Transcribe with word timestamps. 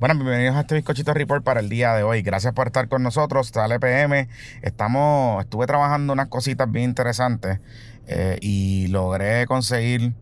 Bueno, 0.00 0.14
bienvenidos 0.14 0.54
a 0.54 0.60
este 0.60 0.76
bizcochito 0.76 1.12
report 1.12 1.42
para 1.42 1.58
el 1.58 1.68
día 1.68 1.92
de 1.94 2.04
hoy. 2.04 2.22
Gracias 2.22 2.52
por 2.52 2.68
estar 2.68 2.86
con 2.86 3.02
nosotros. 3.02 3.48
Sale 3.48 3.80
PM. 3.80 4.28
Estamos, 4.62 5.42
estuve 5.42 5.66
trabajando 5.66 6.12
unas 6.12 6.28
cositas 6.28 6.70
bien 6.70 6.90
interesantes 6.90 7.58
eh, 8.06 8.38
y 8.40 8.86
logré 8.88 9.44
conseguir 9.48 10.12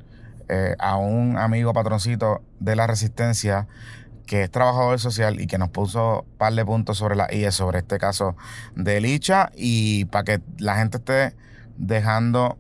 eh, 0.49 0.75
a 0.79 0.97
un 0.97 1.37
amigo 1.37 1.75
patroncito 1.75 2.41
de 2.59 2.75
la 2.75 2.87
Resistencia 2.87 3.69
que 4.25 4.45
es 4.45 4.51
trabajador 4.51 4.99
social 4.99 5.43
y 5.43 5.47
que 5.47 5.59
nos 5.59 5.69
puso 5.69 6.23
un 6.23 6.39
par 6.39 6.55
de 6.55 6.65
puntos 6.65 6.97
sobre 6.97 7.15
la 7.15 7.29
IE 7.31 7.53
sobre 7.53 7.81
este 7.81 7.99
caso 7.99 8.35
de 8.77 9.03
Licha 9.03 9.53
y 9.55 10.07
para 10.07 10.25
que 10.25 10.41
la 10.57 10.77
gente 10.77 10.97
esté 10.97 11.37
dejando 11.77 12.57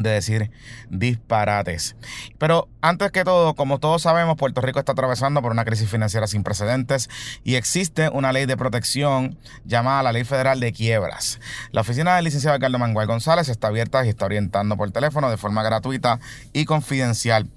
de 0.00 0.10
decir 0.10 0.50
disparates. 0.88 1.96
Pero 2.38 2.68
antes 2.80 3.10
que 3.12 3.24
todo, 3.24 3.54
como 3.54 3.78
todos 3.78 4.02
sabemos, 4.02 4.36
Puerto 4.36 4.60
Rico 4.60 4.78
está 4.78 4.92
atravesando 4.92 5.42
por 5.42 5.52
una 5.52 5.64
crisis 5.64 5.88
financiera 5.88 6.26
sin 6.26 6.42
precedentes 6.42 7.08
y 7.44 7.56
existe 7.56 8.08
una 8.08 8.32
ley 8.32 8.46
de 8.46 8.56
protección 8.56 9.38
llamada 9.64 10.02
la 10.02 10.12
Ley 10.12 10.24
Federal 10.24 10.58
de 10.60 10.72
Quiebras. 10.72 11.40
La 11.72 11.82
oficina 11.82 12.16
del 12.16 12.24
licenciado 12.24 12.56
Ricardo 12.56 12.78
Mangual 12.78 13.06
González 13.06 13.48
está 13.48 13.68
abierta 13.68 14.04
y 14.04 14.08
está 14.08 14.24
orientando 14.24 14.76
por 14.76 14.90
teléfono 14.90 15.30
de 15.30 15.36
forma 15.36 15.62
gratuita 15.62 16.18
y 16.52 16.64
confidencial 16.64 17.48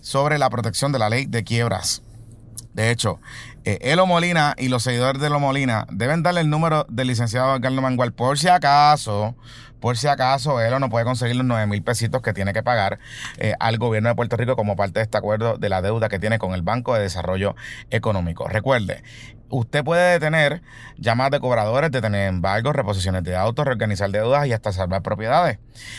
sobre 0.00 0.38
la 0.38 0.50
protección 0.50 0.92
de 0.92 0.98
la 0.98 1.08
ley 1.08 1.26
de 1.26 1.42
quiebras. 1.44 2.02
De 2.74 2.90
hecho, 2.90 3.18
eh, 3.64 3.78
Elo 3.80 4.06
Molina 4.06 4.54
y 4.58 4.68
los 4.68 4.82
seguidores 4.82 5.20
de 5.20 5.28
Elo 5.28 5.40
Molina 5.40 5.86
deben 5.90 6.22
darle 6.22 6.42
el 6.42 6.50
número 6.50 6.84
del 6.90 7.08
licenciado 7.08 7.58
Carlos 7.60 7.82
Mangual 7.82 8.12
por 8.12 8.38
si 8.38 8.48
acaso, 8.48 9.34
por 9.86 9.96
si 9.96 10.08
acaso 10.08 10.60
Elo 10.60 10.80
no 10.80 10.90
puede 10.90 11.04
conseguir 11.04 11.36
los 11.36 11.46
9 11.46 11.68
mil 11.68 11.80
pesitos 11.80 12.20
que 12.20 12.32
tiene 12.32 12.52
que 12.52 12.64
pagar 12.64 12.98
eh, 13.36 13.54
al 13.60 13.78
gobierno 13.78 14.08
de 14.08 14.16
Puerto 14.16 14.36
Rico 14.36 14.56
como 14.56 14.74
parte 14.74 14.98
de 14.98 15.04
este 15.04 15.16
acuerdo 15.16 15.58
de 15.58 15.68
la 15.68 15.80
deuda 15.80 16.08
que 16.08 16.18
tiene 16.18 16.40
con 16.40 16.54
el 16.54 16.62
Banco 16.62 16.94
de 16.94 17.02
Desarrollo 17.02 17.54
Económico. 17.90 18.48
Recuerde, 18.48 19.04
usted 19.50 19.84
puede 19.84 20.12
detener 20.12 20.62
llamadas 20.98 21.32
de 21.32 21.40
cobradores, 21.40 21.90
detener 21.90 22.28
embargos, 22.28 22.74
reposiciones 22.74 23.24
de 23.24 23.36
autos, 23.36 23.64
reorganizar 23.64 24.10
deudas 24.10 24.46
y 24.46 24.52
hasta 24.52 24.72
salvar 24.72 25.00
propiedades. 25.02 25.58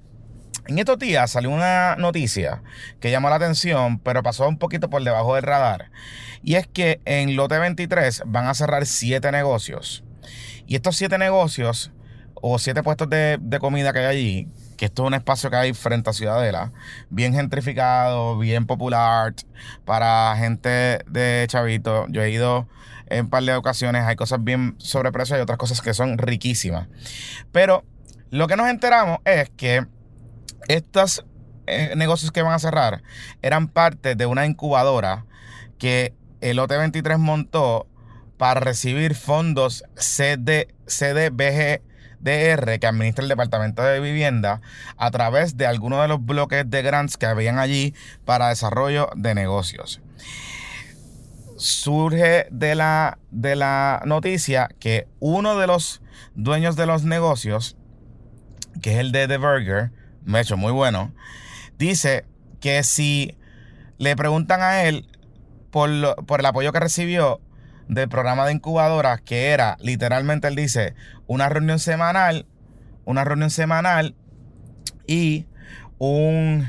en 0.68 0.80
estos 0.80 0.98
días 0.98 1.32
salió 1.32 1.50
una 1.50 1.96
noticia 1.96 2.62
que 3.00 3.12
llamó 3.12 3.30
la 3.30 3.36
atención, 3.36 4.00
pero 4.00 4.24
pasó 4.24 4.48
un 4.48 4.58
poquito 4.58 4.90
por 4.90 5.04
debajo 5.04 5.36
del 5.36 5.44
radar. 5.44 5.92
Y 6.44 6.56
es 6.56 6.68
que 6.68 7.02
en 7.06 7.36
Lote 7.36 7.58
23 7.58 8.24
van 8.26 8.48
a 8.48 8.54
cerrar 8.54 8.86
siete 8.86 9.32
negocios. 9.32 10.04
Y 10.68 10.76
estos 10.76 10.96
siete 10.96 11.18
negocios, 11.18 11.92
o 12.36 12.60
siete 12.60 12.84
puestos 12.84 13.10
de, 13.10 13.40
comida 13.60 13.94
que 13.94 14.00
hay 14.00 14.06
allí, 14.06 14.48
que 14.78 14.86
esto 14.86 15.04
es 15.04 15.08
un 15.08 15.14
espacio 15.14 15.50
que 15.50 15.56
hay 15.56 15.74
frente 15.74 16.10
a 16.10 16.14
Ciudadela, 16.14 16.72
bien 17.10 17.34
gentrificado, 17.34 18.38
bien 18.38 18.66
popular, 18.66 19.34
para 19.86 20.36
gente 20.38 21.00
de 21.08 21.46
chavito. 21.48 22.08
Yo 22.10 22.22
he 22.22 22.32
ido 22.32 22.68
en 23.08 23.26
un 23.26 23.30
par 23.30 23.44
de 23.44 23.54
ocasiones, 23.56 24.04
hay 24.04 24.16
cosas 24.16 24.44
bien 24.44 24.76
sobrepreciadas 24.80 25.42
y 25.42 25.44
otras 25.44 25.58
cosas 25.58 25.82
que 25.82 25.94
son 25.94 26.18
riquísimas. 26.18 26.88
Pero 27.52 27.84
lo 28.32 28.48
que 28.48 28.56
nos 28.56 28.68
enteramos 28.68 29.20
es 29.24 29.50
que 29.52 29.86
estos 30.68 31.26
eh, 31.68 31.94
negocios 31.96 32.32
que 32.32 32.42
van 32.42 32.54
a 32.54 32.60
cerrar 32.60 33.02
eran 33.42 33.68
parte 33.68 34.16
de 34.16 34.26
una 34.26 34.46
incubadora 34.46 35.26
que 35.80 36.14
el 36.42 36.60
OT23 36.60 37.18
montó 37.18 37.88
para 38.38 38.60
recibir 38.60 39.16
fondos 39.16 39.84
CD, 39.96 40.68
CDBGDR 40.86 42.80
que 42.80 42.88
administra 42.88 43.24
el 43.24 43.30
Departamento 43.30 43.82
de 43.82 44.00
Vivienda 44.00 44.62
a 44.98 45.12
través 45.12 45.58
de 45.58 45.66
algunos 45.66 46.02
de 46.02 46.08
los 46.08 46.24
bloques 46.24 46.70
de 46.70 46.82
grants 46.82 47.18
que 47.18 47.26
habían 47.26 47.60
allí 47.60 47.94
para 48.26 48.50
desarrollo 48.50 49.10
de 49.16 49.34
negocios. 49.36 50.02
Surge 51.58 52.48
de 52.52 52.76
la, 52.76 53.18
de 53.32 53.56
la 53.56 54.02
noticia 54.06 54.70
que 54.80 55.08
uno 55.20 55.58
de 55.58 55.68
los 55.68 56.02
dueños 56.36 56.76
de 56.76 56.86
los 56.86 57.04
negocios, 57.04 57.78
que 58.82 58.94
es 58.94 59.00
el 59.00 59.12
de 59.12 59.28
The 59.28 59.38
Burger, 59.38 59.92
me 60.26 60.40
ha 60.40 60.42
hecho 60.42 60.58
muy 60.58 60.72
bueno, 60.72 61.14
dice 61.78 62.26
que 62.60 62.84
si 62.84 63.38
le 63.98 64.16
preguntan 64.16 64.62
a 64.62 64.84
él 64.84 65.08
por, 65.72 65.90
por 66.26 66.40
el 66.40 66.46
apoyo 66.46 66.72
que 66.72 66.80
recibió 66.80 67.40
del 67.88 68.10
programa 68.10 68.46
de 68.46 68.54
incubadoras, 68.54 69.22
que 69.22 69.50
era 69.50 69.78
literalmente, 69.80 70.48
él 70.48 70.56
dice, 70.56 70.96
una 71.28 71.50
reunión 71.50 71.80
semanal, 71.80 72.46
una 73.06 73.24
reunión 73.24 73.50
semanal 73.50 74.16
y 75.08 75.46
un 75.98 76.68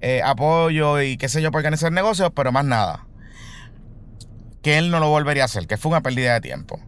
eh, 0.00 0.22
apoyo 0.24 1.00
y 1.00 1.16
qué 1.16 1.28
sé 1.28 1.42
yo 1.42 1.50
por 1.50 1.60
organizar 1.60 1.92
negocios, 1.92 2.32
pero 2.34 2.52
más 2.52 2.64
nada. 2.64 3.06
Que 4.62 4.78
él 4.78 4.90
no 4.90 5.00
lo 5.00 5.08
volvería 5.08 5.42
a 5.42 5.46
hacer, 5.46 5.66
que 5.66 5.76
fue 5.76 5.90
una 5.90 6.02
pérdida 6.02 6.34
de 6.34 6.40
tiempo. 6.40 6.80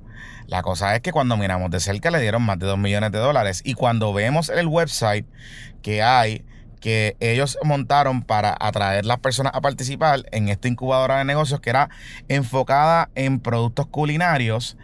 La 0.46 0.62
cosa 0.62 0.94
es 0.94 1.00
que 1.00 1.12
cuando 1.12 1.36
miramos 1.36 1.70
de 1.70 1.80
cerca 1.80 2.10
le 2.10 2.20
dieron 2.20 2.42
más 2.42 2.58
de 2.58 2.66
2 2.66 2.78
millones 2.78 3.10
de 3.10 3.18
dólares. 3.18 3.62
Y 3.64 3.74
cuando 3.74 4.12
vemos 4.12 4.48
el 4.48 4.66
website 4.68 5.26
que 5.82 6.02
hay, 6.02 6.44
que 6.80 7.16
ellos 7.18 7.58
montaron 7.64 8.22
para 8.22 8.56
atraer 8.60 9.04
las 9.06 9.18
personas 9.18 9.52
a 9.54 9.60
participar 9.60 10.24
en 10.30 10.48
esta 10.48 10.68
incubadora 10.68 11.18
de 11.18 11.24
negocios 11.24 11.60
que 11.60 11.70
era 11.70 11.90
enfocada 12.28 13.10
en 13.16 13.40
productos 13.40 13.86
culinarios, 13.86 14.76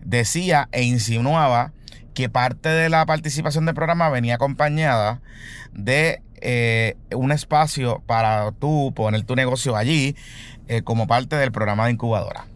decía 0.00 0.68
e 0.70 0.82
insinuaba 0.82 1.72
que 2.14 2.28
parte 2.28 2.68
de 2.68 2.88
la 2.88 3.04
participación 3.04 3.66
del 3.66 3.74
programa 3.74 4.10
venía 4.10 4.36
acompañada 4.36 5.20
de 5.72 6.22
eh, 6.40 6.96
un 7.14 7.32
espacio 7.32 8.02
para 8.06 8.52
tú 8.52 8.92
poner 8.94 9.22
tu 9.24 9.34
negocio 9.34 9.76
allí 9.76 10.16
eh, 10.68 10.82
como 10.82 11.06
parte 11.06 11.36
del 11.36 11.52
programa 11.52 11.86
de 11.86 11.92
incubadora 11.92 12.49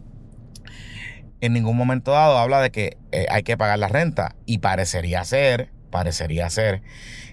en 1.44 1.52
ningún 1.52 1.76
momento 1.76 2.12
dado 2.12 2.38
habla 2.38 2.60
de 2.60 2.70
que 2.70 2.96
eh, 3.12 3.26
hay 3.30 3.42
que 3.42 3.56
pagar 3.56 3.78
la 3.78 3.88
renta. 3.88 4.34
Y 4.46 4.58
parecería 4.58 5.24
ser, 5.24 5.70
parecería 5.90 6.48
ser 6.48 6.82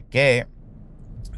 que 0.10 0.48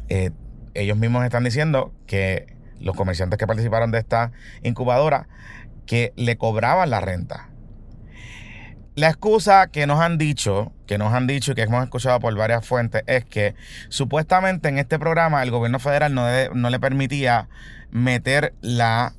eh, 0.08 0.30
ellos 0.74 0.98
mismos 0.98 1.24
están 1.24 1.44
diciendo 1.44 1.92
que 2.06 2.56
los 2.80 2.96
comerciantes 2.96 3.38
que 3.38 3.46
participaron 3.46 3.92
de 3.92 3.98
esta 3.98 4.32
incubadora, 4.62 5.28
que 5.86 6.12
le 6.16 6.36
cobraban 6.36 6.90
la 6.90 7.00
renta. 7.00 7.50
La 8.96 9.08
excusa 9.08 9.68
que 9.68 9.86
nos 9.86 10.00
han 10.00 10.18
dicho, 10.18 10.72
que 10.86 10.98
nos 10.98 11.12
han 11.12 11.26
dicho 11.26 11.52
y 11.52 11.54
que 11.54 11.62
hemos 11.62 11.82
escuchado 11.82 12.18
por 12.20 12.34
varias 12.36 12.66
fuentes, 12.66 13.02
es 13.06 13.24
que 13.24 13.54
supuestamente 13.88 14.68
en 14.68 14.78
este 14.78 14.98
programa 14.98 15.42
el 15.42 15.50
gobierno 15.50 15.78
federal 15.78 16.14
no, 16.14 16.70
le 16.70 16.80
permitía 16.80 17.48
meter 17.90 18.54
la, 18.60 19.14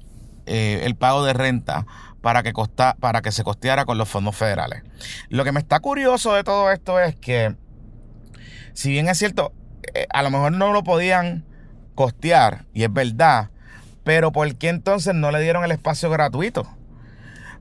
eh, 0.46 0.82
el 0.84 0.96
pago 0.96 1.26
de 1.26 1.34
renta 1.34 1.86
para 2.26 2.42
que, 2.42 2.54
para 3.00 3.22
que 3.22 3.32
se 3.32 3.44
costeara 3.44 3.86
con 3.86 4.00
los 4.00 4.10
fondos 4.10 4.36
federales. 4.36 4.82
Lo 5.30 5.44
que 5.44 5.52
me 5.52 5.60
está 5.60 5.80
curioso 5.80 6.34
de 6.34 6.44
todo 6.44 6.72
esto 6.72 7.00
es 7.00 7.16
que, 7.16 7.56
si 8.74 8.90
bien 8.90 9.08
es 9.08 9.20
cierto, 9.20 9.54
eh, 9.94 10.08
a 10.10 10.24
lo 10.24 10.32
mejor 10.32 10.52
no 10.52 10.74
lo 10.74 10.84
podían 10.84 11.46
costear, 11.94 12.66
y 12.74 12.82
es 12.82 12.92
verdad, 12.92 13.52
pero 14.04 14.32
¿por 14.32 14.56
qué 14.56 14.70
entonces 14.70 15.14
no 15.14 15.30
le 15.30 15.40
dieron 15.40 15.64
el 15.66 15.72
espacio 15.72 16.10
gratuito? 16.10 16.68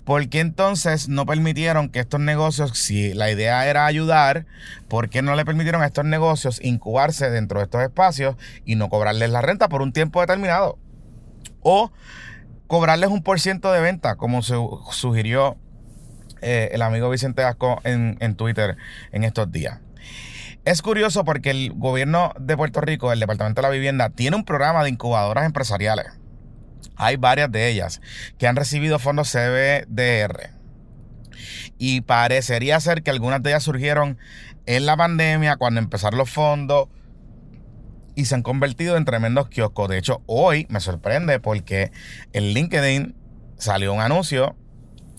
¿Por 0.07 0.31
qué 0.31 0.41
entonces 0.41 1.11
no 1.11 1.27
permitieron 1.27 1.91
que 1.91 2.01
estos 2.01 2.21
negocios, 2.21 2.71
si 2.79 3.13
la 3.13 3.31
idea 3.31 3.67
era 3.67 3.85
ayudar, 3.85 4.47
¿por 4.89 5.11
qué 5.11 5.21
no 5.21 5.37
le 5.37 5.45
permitieron 5.45 5.83
a 5.83 5.87
estos 5.89 6.07
negocios 6.07 6.59
incubarse 6.65 7.29
dentro 7.29 7.59
de 7.59 7.65
estos 7.65 7.83
espacios 7.83 8.37
y 8.65 8.77
no 8.77 8.89
cobrarles 8.89 9.29
la 9.29 9.43
renta 9.43 9.69
por 9.69 9.83
un 9.83 9.93
tiempo 9.93 10.23
determinado? 10.23 10.79
O 11.61 11.93
cobrarles 12.67 13.11
un 13.11 13.23
por 13.23 13.41
ciento 13.41 13.73
de 13.73 13.81
venta, 13.81 14.17
como 14.17 14.43
se 14.43 14.55
sugirió 14.91 15.57
eh, 16.43 16.71
el 16.73 16.83
amigo 16.83 17.11
Vicente 17.11 17.43
Asco 17.43 17.81
en, 17.85 18.17
en 18.21 18.35
Twitter 18.35 18.77
en 19.13 19.25
estos 19.25 19.51
días. 19.51 19.81
Es 20.65 20.81
curioso 20.81 21.25
porque 21.25 21.51
el 21.51 21.73
gobierno 21.75 22.33
de 22.41 22.57
Puerto 22.57 22.81
Rico, 22.81 23.13
el 23.13 23.21
Departamento 23.21 23.61
de 23.61 23.69
la 23.69 23.73
Vivienda, 23.73 24.09
tiene 24.09 24.37
un 24.37 24.45
programa 24.45 24.83
de 24.83 24.91
incubadoras 24.91 25.45
empresariales. 25.45 26.07
Hay 26.97 27.17
varias 27.17 27.53
de 27.53 27.69
ellas 27.69 28.01
que 28.39 28.47
han 28.47 28.57
recibido 28.57 28.99
fondos 28.99 29.31
CBDR. 29.31 30.51
Y 31.77 32.01
parecería 32.03 32.81
ser 32.81 33.03
que 33.03 33.11
algunas 33.11 33.43
de 33.43 33.51
ellas 33.51 33.65
surgieron 33.65 34.19
en 34.65 34.87
la 34.87 34.97
pandemia, 34.97 35.57
cuando 35.57 35.81
empezaron 35.81 36.19
los 36.19 36.31
fondos, 36.31 36.89
y 38.15 38.27
se 38.27 38.35
han 38.35 38.43
convertido 38.43 38.97
en 38.97 39.05
tremendos 39.05 39.49
kioscos. 39.49 39.89
De 39.89 39.99
hecho, 39.99 40.23
hoy 40.27 40.67
me 40.71 40.81
sorprende 40.81 41.41
porque 41.41 41.91
en 42.33 42.45
LinkedIn 42.55 43.15
salió 43.57 43.93
un 43.93 44.01
anuncio 44.01 44.57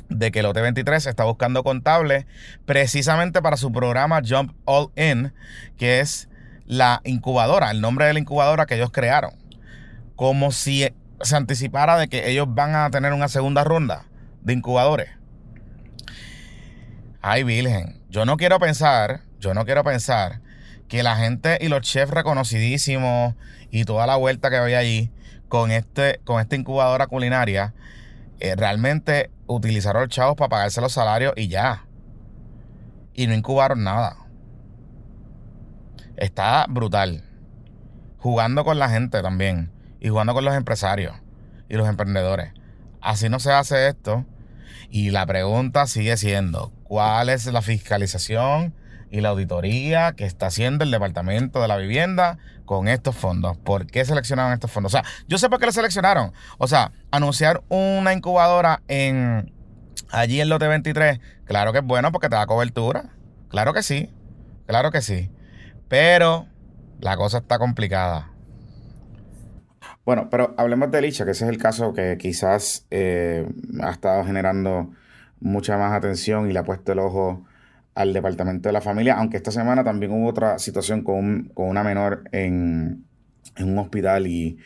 de 0.10 0.32
que 0.32 0.40
el 0.40 0.46
OT23 0.46 1.08
está 1.08 1.24
buscando 1.24 1.64
contables 1.64 2.26
precisamente 2.66 3.42
para 3.42 3.58
su 3.58 3.72
programa 3.72 4.22
Jump 4.28 4.54
All 4.66 4.92
In, 4.96 5.34
que 5.78 6.00
es 6.00 6.30
la 6.66 7.02
incubadora, 7.04 7.72
el 7.72 7.82
nombre 7.82 8.06
de 8.06 8.14
la 8.14 8.20
incubadora 8.20 8.66
que 8.66 8.76
ellos 8.76 8.92
crearon. 8.92 9.32
Como 10.16 10.52
si 10.52 10.88
se 11.22 11.36
anticipara 11.36 11.98
de 11.98 12.08
que 12.08 12.30
ellos 12.30 12.48
van 12.50 12.76
a 12.76 12.90
tener 12.90 13.14
una 13.14 13.28
segunda 13.28 13.64
ronda 13.64 14.06
de 14.42 14.54
incubadores. 14.54 15.10
Ay, 17.22 17.44
Virgen, 17.44 18.02
yo 18.10 18.26
no 18.26 18.38
quiero 18.38 18.60
pensar, 18.60 19.22
yo 19.40 19.54
no 19.54 19.66
quiero 19.66 19.84
pensar 19.84 20.42
que 20.88 21.04
la 21.04 21.16
gente 21.16 21.58
y 21.62 21.68
los 21.68 21.82
chefs 21.82 22.12
reconocidísimos 22.12 23.36
y 23.72 23.86
toda 23.86 24.08
la 24.08 24.16
vuelta 24.16 24.50
que 24.50 24.58
había 24.58 24.80
allí 24.80 25.12
con, 25.48 25.72
este, 25.72 26.20
con 26.24 26.42
esta 26.42 26.56
incubadora 26.56 27.08
culinaria, 27.08 27.74
eh, 28.40 28.56
realmente 28.56 29.32
utilizaron 29.48 30.04
los 30.04 30.10
chavos 30.10 30.36
para 30.36 30.50
pagarse 30.50 30.82
los 30.82 30.94
salarios 30.94 31.34
y 31.36 31.48
ya. 31.48 31.86
Y 33.14 33.28
no 33.28 33.34
incubaron 33.34 33.84
nada. 33.84 34.18
Está 36.18 36.66
brutal. 36.70 37.24
Jugando 38.18 38.64
con 38.66 38.80
la 38.80 38.90
gente 38.90 39.22
también. 39.22 39.72
Y 40.00 40.10
jugando 40.10 40.34
con 40.34 40.46
los 40.46 40.56
empresarios 40.56 41.16
y 41.70 41.76
los 41.76 41.88
emprendedores. 41.88 42.54
Así 43.02 43.30
no 43.30 43.40
se 43.40 43.52
hace 43.52 43.88
esto. 43.88 44.26
Y 44.90 45.12
la 45.12 45.26
pregunta 45.26 45.88
sigue 45.88 46.18
siendo, 46.18 46.72
¿cuál 46.84 47.30
es 47.30 47.46
la 47.48 47.62
fiscalización 47.62 48.74
y 49.16 49.22
la 49.22 49.30
auditoría 49.30 50.12
que 50.12 50.26
está 50.26 50.48
haciendo 50.48 50.84
el 50.84 50.92
Departamento 50.92 51.62
de 51.62 51.70
la 51.70 51.78
Vivienda 51.78 52.38
con 52.66 52.90
estos 52.90 53.16
fondos? 53.16 53.58
¿Por 53.58 53.88
qué 53.88 54.04
seleccionaron 54.04 54.52
estos 54.52 54.70
fondos? 54.70 54.94
O 54.94 54.98
sea, 54.98 55.06
yo 55.30 55.38
sé 55.38 55.50
por 55.50 55.60
qué 55.60 55.68
lo 55.68 55.72
seleccionaron. 55.72 56.34
O 56.58 56.68
sea, 56.68 56.92
anunciar 57.12 57.64
una 57.70 58.12
incubadora 58.12 58.82
en 58.90 59.54
allí 60.12 60.42
en 60.42 60.50
Lote 60.50 60.68
23, 60.68 61.22
claro 61.46 61.72
que 61.72 61.80
es 61.80 61.86
bueno 61.86 62.12
porque 62.12 62.28
te 62.28 62.36
da 62.36 62.46
cobertura. 62.46 63.14
Claro 63.48 63.74
que 63.74 63.84
sí. 63.84 64.14
Claro 64.68 64.92
que 64.92 65.02
sí. 65.02 65.32
Pero 65.88 66.48
la 67.00 67.16
cosa 67.16 67.38
está 67.38 67.58
complicada. 67.58 68.32
Bueno, 70.04 70.28
pero 70.30 70.54
hablemos 70.58 70.92
de 70.92 71.02
Licha, 71.02 71.24
que 71.24 71.32
ese 71.32 71.46
es 71.46 71.50
el 71.50 71.58
caso 71.58 71.94
que 71.94 72.18
quizás 72.18 72.86
eh, 72.92 73.48
ha 73.82 73.92
estado 73.92 74.26
generando 74.26 74.92
mucha 75.40 75.78
más 75.78 75.94
atención 75.94 76.50
y 76.50 76.54
le 76.54 76.60
ha 76.60 76.64
puesto 76.64 76.92
el 76.92 77.00
ojo 77.00 77.46
al 77.96 78.14
departamento 78.14 78.70
de 78.70 78.74
la 78.74 78.82
familia, 78.82 79.16
aunque 79.16 79.38
esta 79.38 79.52
semana 79.52 79.84
también 79.84 80.12
hubo 80.12 80.28
otra 80.28 80.60
situación 80.60 81.02
con, 81.04 81.52
una 81.56 81.84
menor 81.84 82.24
en, 82.32 83.06
un 83.60 83.78
hospital 83.80 84.28
y, 84.28 84.58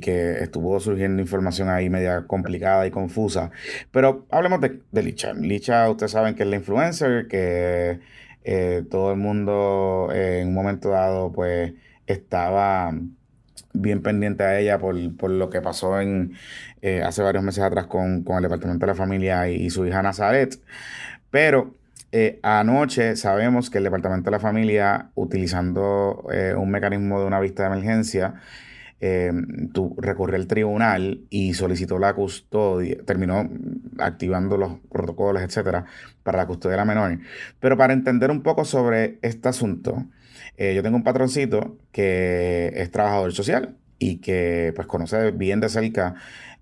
que 0.00 0.42
estuvo 0.42 0.80
surgiendo 0.80 1.20
información 1.20 1.68
ahí 1.68 1.90
media 1.90 2.26
complicada 2.26 2.86
y 2.86 2.90
confusa. 2.90 3.50
Pero 3.90 4.26
hablemos 4.30 4.60
de, 4.60 5.02
Licha. 5.02 5.34
Licha, 5.34 5.88
ustedes 5.90 6.12
saben 6.12 6.34
que 6.34 6.44
es 6.44 6.48
la 6.48 6.56
influencer, 6.56 7.28
que 7.28 8.00
eh, 8.44 8.84
todo 8.90 9.12
el 9.12 9.18
mundo 9.18 10.08
en 10.12 10.48
un 10.48 10.54
momento 10.54 10.88
dado 10.90 11.30
pues 11.32 11.74
estaba 12.06 12.92
bien 13.74 14.02
pendiente 14.02 14.44
a 14.44 14.58
ella 14.58 14.78
por, 14.78 14.94
lo 15.30 15.50
que 15.50 15.60
pasó 15.60 16.00
en 16.00 16.34
eh, 16.82 17.02
hace 17.02 17.22
varios 17.22 17.44
meses 17.44 17.62
atrás 17.62 17.86
con, 17.86 18.24
el 18.26 18.42
Departamento 18.42 18.86
de 18.86 18.92
la 18.92 18.94
Familia 18.94 19.48
y, 19.48 19.70
su 19.70 19.86
hija 19.86 20.02
Nazaret. 20.02 20.58
Pero 21.30 21.74
anoche 22.42 23.16
sabemos 23.16 23.70
que 23.70 23.78
el 23.78 23.84
Departamento 23.84 24.30
de 24.30 24.36
la 24.36 24.40
Familia, 24.40 25.10
utilizando 25.14 26.26
un 26.56 26.70
mecanismo 26.70 27.20
de 27.20 27.26
una 27.26 27.40
vista 27.40 27.62
de 27.64 27.68
emergencia, 27.76 28.34
eh, 29.00 29.30
recurrió 29.96 30.36
al 30.36 30.48
tribunal 30.48 31.20
y 31.30 31.54
solicitó 31.54 32.00
la 32.00 32.14
custodia, 32.14 32.96
terminó 33.04 33.48
activando 33.98 34.56
los 34.56 34.80
protocolos, 34.90 35.42
etcétera, 35.42 35.84
para 36.24 36.38
la 36.38 36.46
custodia 36.46 36.72
de 36.72 36.76
la 36.78 36.84
menor. 36.84 37.18
Pero 37.60 37.76
para 37.76 37.92
entender 37.92 38.30
un 38.30 38.42
poco 38.42 38.64
sobre 38.64 39.18
este 39.22 39.48
asunto, 39.48 40.04
eh, 40.56 40.74
yo 40.74 40.82
tengo 40.82 40.96
un 40.96 41.04
patroncito 41.04 41.78
que 41.92 42.72
es 42.74 42.90
trabajador 42.90 43.32
social 43.32 43.76
y 44.00 44.16
que 44.16 44.72
pues 44.74 44.88
conoce 44.88 45.30
bien 45.30 45.60
de 45.60 45.68
cerca 45.68 46.16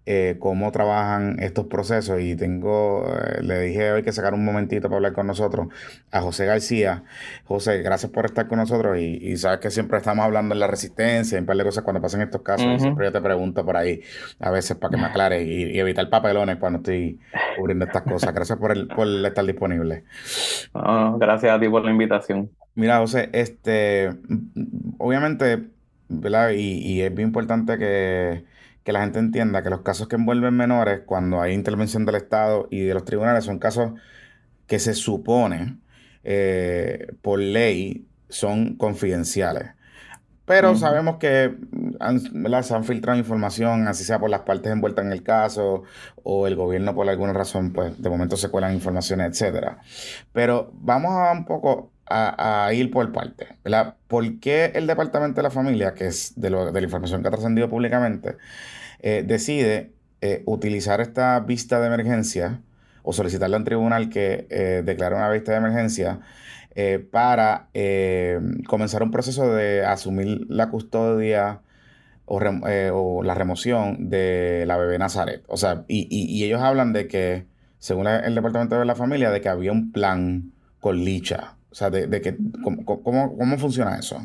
eh, 0.09 0.37
cómo 0.39 0.71
trabajan 0.71 1.37
estos 1.41 1.67
procesos 1.67 2.21
y 2.21 2.37
tengo, 2.37 3.13
eh, 3.13 3.43
le 3.43 3.59
dije 3.59 3.91
hoy 3.91 4.05
que 4.05 4.13
sacar 4.13 4.35
un 4.35 4.45
momentito 4.45 4.83
para 4.83 4.99
hablar 4.99 5.15
con 5.15 5.27
nosotros 5.27 5.67
a 6.13 6.21
José 6.21 6.47
García. 6.47 7.03
José, 7.45 7.83
gracias 7.83 8.13
por 8.13 8.25
estar 8.25 8.47
con 8.47 8.61
nosotros 8.61 8.97
y, 8.99 9.37
sabes 9.37 9.59
que 9.59 9.69
siempre 9.69 9.99
estamos 9.99 10.25
hablando 10.25 10.55
en 10.55 10.61
la 10.61 10.69
resistencia, 10.69 11.37
en 11.37 11.43
un 11.43 11.47
par 11.47 11.57
de 11.57 11.65
cosas 11.65 11.83
cuando 11.83 12.01
pasan 12.01 12.23
estos 12.23 12.43
casos 12.43 12.69
y 12.77 12.79
siempre 12.79 13.07
yo 13.07 13.11
te 13.11 13.21
pregunto 13.21 13.65
por 13.65 13.77
ahí 13.77 14.01
a 14.39 14.53
veces 14.53 14.77
para 14.77 14.93
que 14.93 14.97
me 14.97 15.07
aclares 15.07 15.45
y, 15.45 15.77
evitar 15.77 16.09
papelones 16.09 16.59
cuando 16.59 16.79
estoy 16.79 17.19
cubriendo 17.57 17.87
estas 17.87 18.03
cosas. 18.03 18.33
Gracias 18.33 18.61
por, 18.61 18.71
el, 18.71 18.87
por 18.87 19.09
estar 19.09 19.45
disponible. 19.45 20.05
gracias 21.19 21.53
a 21.53 21.59
ti 21.59 21.69
por 21.69 21.85
la 21.85 21.91
invitación. 21.91 22.49
Mira, 22.77 22.99
José, 22.99 23.29
este, 23.33 24.13
obviamente, 24.99 25.65
¿verdad? 26.09 26.51
y 26.51 27.01
es 27.01 27.13
bien 27.13 27.27
importante 27.27 27.77
que 27.77 28.56
que 28.87 28.93
la 28.93 29.01
gente 29.01 29.19
entienda 29.19 29.65
que 29.65 29.71
los 29.71 29.81
casos 29.81 30.07
que 30.07 30.15
envuelven 30.15 30.55
menores, 30.55 31.01
cuando 31.05 31.41
hay 31.43 31.55
intervención 31.55 32.07
del 32.07 32.15
Estado 32.15 32.69
y 32.71 32.83
de 32.83 32.95
los 32.95 33.05
tribunales, 33.05 33.45
son 33.45 33.59
casos 33.59 33.95
que 34.69 34.79
se 34.79 34.95
supone 34.95 35.79
eh, 36.23 37.09
por 37.21 37.41
ley 37.41 38.07
son 38.29 38.77
confidenciales. 38.77 39.73
Pero 40.45 40.77
sabemos 40.77 41.17
que 41.17 41.57
se 42.63 42.75
han 42.75 42.85
filtrado 42.85 43.19
información, 43.19 43.89
así 43.89 44.05
sea 44.05 44.21
por 44.21 44.31
las 44.31 44.43
partes 44.43 44.71
envueltas 44.71 45.05
en 45.05 45.11
el 45.11 45.25
caso, 45.25 45.83
o 46.23 46.47
el 46.47 46.55
gobierno 46.55 46.95
por 46.95 47.09
alguna 47.09 47.33
razón, 47.33 47.73
pues 47.73 48.01
de 48.01 48.09
momento 48.09 48.37
se 48.37 48.51
cuelan 48.51 48.73
informaciones, 48.73 49.33
etcétera. 49.33 49.81
Pero 50.33 50.71
vamos 50.75 51.11
a 51.11 51.33
un 51.33 51.45
poco 51.45 51.91
a, 52.09 52.71
ir 52.73 52.91
por 52.91 53.13
partes, 53.13 53.49
¿verdad? 53.65 53.97
¿Por 54.09 54.41
qué 54.41 54.73
el 54.75 54.87
Departamento 54.87 55.37
de 55.37 55.43
la 55.43 55.51
Familia, 55.51 55.95
que 55.95 56.07
es 56.07 56.35
de, 56.37 56.51
de 56.51 56.73
la 56.73 56.83
información 56.83 57.23
que 57.23 57.29
ha 57.29 57.31
trascendido 57.31 57.69
públicamente, 57.69 58.37
eh, 59.01 59.25
decide 59.27 59.93
eh, 60.21 60.43
utilizar 60.47 61.01
esta 61.01 61.39
vista 61.41 61.81
de 61.81 61.87
emergencia 61.87 62.61
o 63.03 63.13
solicitarle 63.13 63.57
a 63.57 63.59
un 63.59 63.65
tribunal 63.65 64.09
que 64.09 64.47
eh, 64.51 64.83
declare 64.85 65.15
una 65.15 65.31
vista 65.31 65.53
de 65.53 65.59
emergencia 65.59 66.21
para 67.11 67.71
comenzar 68.67 69.03
un 69.03 69.11
proceso 69.11 69.51
de 69.55 69.83
asumir 69.87 70.45
la 70.51 70.69
custodia 70.69 71.63
o, 72.27 73.23
la 73.25 73.35
remoción 73.35 74.11
de 74.11 74.65
la 74.67 74.77
bebé 74.77 74.99
Nazaret. 74.99 75.43
O 75.49 75.57
sea, 75.57 75.85
y, 75.89 76.45
ellos 76.45 76.61
hablan 76.61 76.93
de 76.93 77.09
que, 77.09 77.47
según 77.79 78.07
el 78.09 78.35
Departamento 78.35 78.79
de 78.79 78.85
la 78.85 78.95
Familia, 78.95 79.31
de 79.31 79.41
que 79.41 79.49
había 79.49 79.73
un 79.73 79.91
plan 79.91 80.53
con 80.81 81.03
Licha. 81.03 81.56
O 81.77 81.79
sea, 81.79 81.91
de, 81.91 82.23
que, 82.23 82.35
¿cómo, 82.65 83.05
cómo 83.05 83.59
funciona 83.59 83.99
eso? 83.99 84.17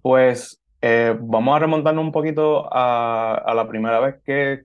Pues 0.00 0.62
eh, 0.80 1.16
vamos 1.20 1.56
a 1.56 1.58
remontarnos 1.58 2.04
un 2.04 2.12
poquito 2.12 2.68
a, 2.72 3.52
la 3.52 3.66
primera 3.66 3.98
vez 3.98 4.22
que, 4.24 4.62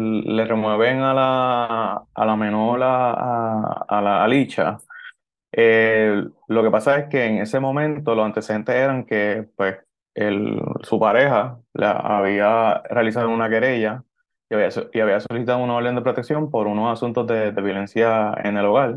le 0.00 0.44
remueven 0.44 0.98
a 1.02 1.14
la, 1.14 2.02
a 2.12 2.26
la 2.26 2.34
menor 2.34 2.80
a, 2.82 4.00
la 4.02 4.26
licha. 4.26 4.78
Eh, 5.52 6.24
lo 6.48 6.62
que 6.64 6.70
pasa 6.72 6.98
es 6.98 7.08
que 7.08 7.26
en 7.26 7.38
ese 7.38 7.60
momento 7.60 8.16
los 8.16 8.26
antecedentes 8.26 8.74
eran 8.74 9.04
que 9.04 9.46
pues, 9.54 9.76
el, 10.14 10.60
su 10.82 10.98
pareja 10.98 11.60
la, 11.74 11.92
había 11.92 12.82
realizado 12.90 13.28
una 13.28 13.48
querella 13.48 14.02
y 14.50 14.54
había, 14.54 14.70
y 14.92 14.98
había, 14.98 15.20
solicitado 15.20 15.62
una 15.62 15.74
orden 15.74 15.94
de 15.94 16.02
protección 16.02 16.50
por 16.50 16.66
unos 16.66 16.92
asuntos 16.92 17.24
de, 17.28 17.52
violencia 17.52 18.34
en 18.42 18.56
el 18.56 18.66
hogar 18.66 18.96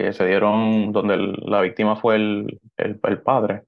que 0.00 0.12
se 0.12 0.26
dieron 0.26 0.92
donde 0.92 1.16
la 1.44 1.60
víctima 1.60 1.96
fue 1.96 2.16
el, 2.16 2.60
el, 2.78 2.98
el 3.02 3.18
padre. 3.20 3.62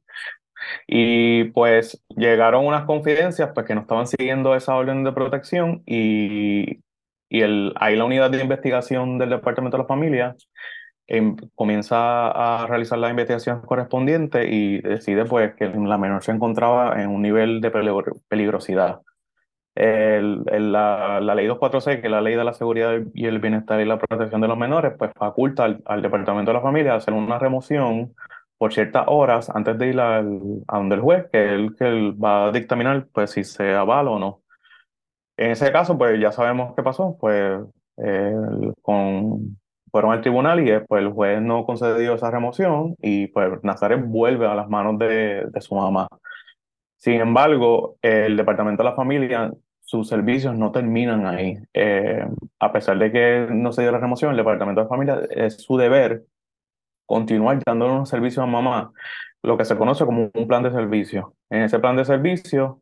Y 0.87 1.45
pues 1.51 2.03
llegaron 2.09 2.67
unas 2.67 2.85
confidencias 2.85 3.51
pues, 3.55 3.67
que 3.67 3.75
no 3.75 3.83
estaban 3.83 4.07
siguiendo 4.07 4.55
esa 4.55 4.75
orden 4.77 5.05
de 5.05 5.13
protección 5.13 5.83
y, 5.87 6.79
y 7.29 7.41
el, 7.43 7.73
ahí 7.77 7.97
la 7.97 8.05
unidad 8.05 8.31
de 8.31 8.41
investigación 8.41 9.19
del 9.19 9.31
Departamento 9.31 9.77
de 9.77 9.83
la 9.83 9.89
Familia 9.89 10.37
em, 11.07 11.37
comienza 11.55 12.29
a 12.29 12.67
realizar 12.67 12.99
la 12.99 13.11
investigación 13.11 13.61
correspondiente 13.63 14.49
y 14.49 14.81
decide 14.81 15.25
pues 15.25 15.55
que 15.55 15.69
la 15.69 15.99
menor 15.99 16.23
se 16.23 16.33
encontraba 16.33 17.03
en 17.03 17.11
un 17.11 17.21
nivel 17.23 17.61
de 17.61 17.71
peligrosidad. 18.29 19.01
El, 19.75 20.45
la, 20.45 21.21
la, 21.21 21.35
ley 21.35 21.47
246, 21.47 22.01
que 22.01 22.07
es 22.07 22.11
la 22.11 22.21
ley 22.21 22.37
de 22.37 22.45
la 22.45 22.53
seguridad 22.53 23.01
y 23.15 23.27
el 23.27 23.39
bienestar 23.39 23.81
y 23.81 23.87
la 23.87 23.99
protección 23.99 24.41
de 24.43 24.49
los 24.49 24.59
menores, 24.59 24.93
pues 24.99 25.11
faculta 25.17 25.65
al, 25.65 26.03
Departamento 26.03 26.51
de 26.51 26.55
la 26.59 26.63
Familia 26.63 26.95
hacer 26.95 27.15
una 27.15 27.39
remoción 27.39 28.15
por 28.59 28.73
ciertas 28.75 29.05
horas 29.09 29.51
antes 29.51 29.79
de 29.79 29.89
ir 29.89 30.01
al, 30.01 30.41
a 30.69 30.77
donde 30.79 30.97
el 30.97 31.01
juez, 31.01 31.27
que 31.33 31.55
él, 31.55 31.75
que 31.79 32.13
va 32.13 32.49
a 32.49 32.53
dictaminar 32.53 33.07
pues 33.13 33.31
si 33.31 33.45
se 33.45 33.73
avala 33.75 34.11
o 34.11 34.19
no. 34.19 34.43
En 35.37 35.53
ese 35.53 35.73
caso, 35.73 35.97
pues 35.99 36.21
ya 36.21 36.33
sabemos 36.33 36.75
qué 36.77 36.83
pasó, 36.83 37.17
pues 37.19 37.61
con, 38.83 39.59
fueron 39.91 40.13
al 40.13 40.23
tribunal 40.23 40.61
y 40.61 40.71
después 40.71 41.03
el 41.03 41.13
juez 41.13 41.41
no 41.41 41.65
concedió 41.65 42.15
esa 42.15 42.31
remoción 42.31 42.97
y 43.01 43.29
pues 43.29 43.63
Nazaret 43.63 44.03
vuelve 44.05 44.47
a 44.47 44.55
las 44.55 44.69
manos 44.69 44.99
de, 44.99 45.47
de 45.51 45.61
su 45.61 45.75
mamá. 45.75 46.09
Sin 47.03 47.15
embargo, 47.15 47.97
el 48.01 48.37
Departamento 48.37 48.85
de 48.85 48.91
la 48.91 48.95
Familia, 48.95 49.53
sus 49.81 50.07
servicios 50.07 50.57
no 50.57 50.71
terminan 50.71 51.27
ahí. 51.27 51.59
Eh, 51.75 52.25
a 52.61 52.73
pesar 52.73 52.97
de 52.97 53.11
que 53.11 53.49
no 53.51 53.73
se 53.73 53.83
dio 53.83 53.91
la 53.91 53.99
remoción, 53.99 54.31
el 54.31 54.37
Departamento 54.37 54.81
de 54.81 54.85
la 54.85 54.89
Familia 54.89 55.21
es 55.31 55.57
su 55.57 55.77
deber 55.77 56.23
continuar 57.05 57.59
dando 57.67 57.93
un 57.93 58.07
servicio 58.07 58.45
a 58.45 58.47
mamá, 58.47 58.93
lo 59.43 59.59
que 59.59 59.65
se 59.65 59.77
conoce 59.77 60.05
como 60.05 60.31
un 60.33 60.47
plan 60.47 60.63
de 60.63 60.71
servicio. 60.71 61.35
En 61.51 61.63
ese 61.63 61.81
plan 61.81 61.97
de 61.97 62.05
servicio 62.05 62.81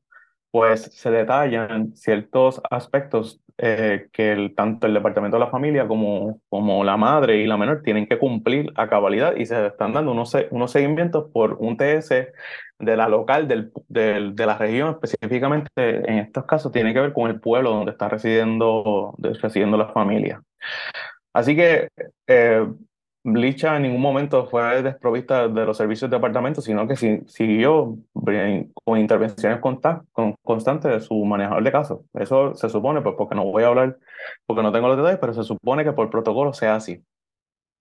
pues 0.51 0.83
se 0.83 1.11
detallan 1.11 1.97
ciertos 1.97 2.61
aspectos 2.71 3.41
eh, 3.63 4.09
que 4.13 4.53
tanto 4.57 4.87
el 4.87 4.95
Departamento 4.95 5.37
de 5.37 5.45
la 5.45 5.51
Familia 5.51 5.87
como, 5.87 6.41
como 6.49 6.83
la 6.83 6.97
madre 6.97 7.37
y 7.39 7.47
la 7.47 7.59
menor 7.59 7.83
tienen 7.83 8.07
que 8.07 8.19
cumplir 8.19 8.73
a 8.75 8.89
cabalidad 8.89 9.37
y 9.37 9.45
se 9.45 9.67
están 9.67 9.93
dando 9.93 10.13
unos, 10.13 10.35
unos 10.51 10.73
seguimientos 10.73 11.31
por 11.31 11.59
un 11.61 11.77
TS 11.77 12.09
de 12.79 12.97
la 12.97 13.07
local 13.07 13.47
del, 13.49 13.71
del, 13.87 14.35
de 14.35 14.47
la 14.47 14.57
región, 14.57 14.93
específicamente 14.93 15.71
en 15.77 16.19
estos 16.21 16.47
casos 16.47 16.73
tiene 16.73 16.95
que 16.95 17.01
ver 17.01 17.13
con 17.13 17.31
el 17.31 17.39
pueblo 17.39 17.71
donde 17.71 17.93
está 17.93 18.09
residiendo, 18.09 19.15
residiendo 19.19 19.77
la 19.77 19.89
familia. 19.89 20.41
Así 21.35 21.55
que 21.55 21.89
eh, 22.27 22.67
Licha 23.23 23.77
en 23.77 23.83
ningún 23.83 24.01
momento 24.01 24.47
fue 24.47 24.83
desprovista 24.83 25.47
de 25.47 25.67
los 25.67 25.77
servicios 25.77 26.11
de 26.11 26.17
departamento, 26.17 26.63
sino 26.63 26.89
que 26.89 26.97
siguió 26.97 27.99
con 28.83 28.99
intervenciones 28.99 29.61
constantes 29.61 30.91
de 30.91 31.01
su 31.01 31.23
manejador 31.27 31.63
de 31.63 31.71
casos. 31.71 32.01
Eso 32.15 32.55
se 32.55 32.71
supone, 32.71 33.03
pues 33.03 33.17
porque 33.19 33.35
no 33.35 33.45
voy 33.45 33.63
a 33.63 33.67
hablar, 33.67 33.99
porque 34.47 34.63
no 34.63 34.73
tengo 34.73 34.89
los 34.89 34.97
detalles, 34.97 35.19
pero 35.21 35.35
se 35.35 35.45
supone 35.45 35.85
que 35.85 35.93
por 35.93 36.09
protocolo 36.09 36.55
sea 36.55 36.77
así. 36.77 37.05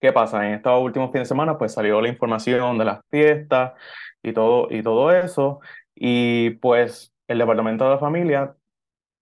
¿Qué 0.01 0.11
pasa? 0.11 0.45
En 0.45 0.55
estos 0.55 0.81
últimos 0.81 1.09
fines 1.11 1.27
de 1.27 1.33
semana, 1.33 1.57
pues 1.57 1.73
salió 1.73 2.01
la 2.01 2.09
información 2.09 2.77
de 2.77 2.85
las 2.85 2.99
fiestas 3.09 3.73
y 4.21 4.33
todo, 4.33 4.67
y 4.69 4.83
todo 4.83 5.11
eso, 5.13 5.61
y 5.95 6.49
pues 6.61 7.13
el 7.27 7.37
Departamento 7.37 7.85
de 7.85 7.91
la 7.91 7.99
Familia 7.99 8.55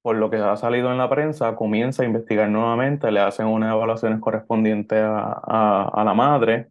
por 0.07 0.15
lo 0.15 0.29
que 0.29 0.37
ha 0.37 0.55
salido 0.55 0.89
en 0.89 0.97
la 0.97 1.09
prensa, 1.09 1.57
comienza 1.57 2.01
a 2.01 2.05
investigar 2.05 2.47
nuevamente, 2.47 3.11
le 3.11 3.19
hacen 3.19 3.45
unas 3.45 3.73
evaluaciones 3.73 4.21
correspondientes 4.21 5.03
a, 5.03 5.91
a, 5.93 6.03
la 6.05 6.13
madre 6.13 6.69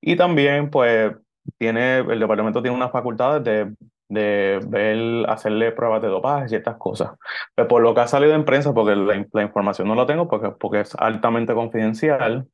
y 0.00 0.16
también 0.16 0.70
pues 0.70 1.12
tiene, 1.56 1.98
el 1.98 2.18
departamento 2.18 2.62
tiene 2.62 2.76
unas 2.76 2.90
facultades 2.90 3.44
de, 3.44 3.72
de 4.08 4.58
ver, 4.66 5.30
hacerle 5.30 5.70
pruebas 5.70 6.02
de 6.02 6.08
dopaje 6.08 6.46
y 6.46 6.48
ciertas 6.48 6.76
cosas. 6.76 7.10
Pero 7.54 7.54
pues, 7.54 7.68
por 7.68 7.82
lo 7.82 7.94
que 7.94 8.00
ha 8.00 8.08
salido 8.08 8.34
en 8.34 8.44
prensa, 8.44 8.74
porque 8.74 8.96
la, 8.96 9.42
información 9.42 9.86
no 9.86 9.94
la 9.94 10.06
tengo 10.06 10.26
porque, 10.26 10.50
porque 10.50 10.80
es 10.80 10.96
altamente 10.96 11.54
confidencial, 11.54 12.48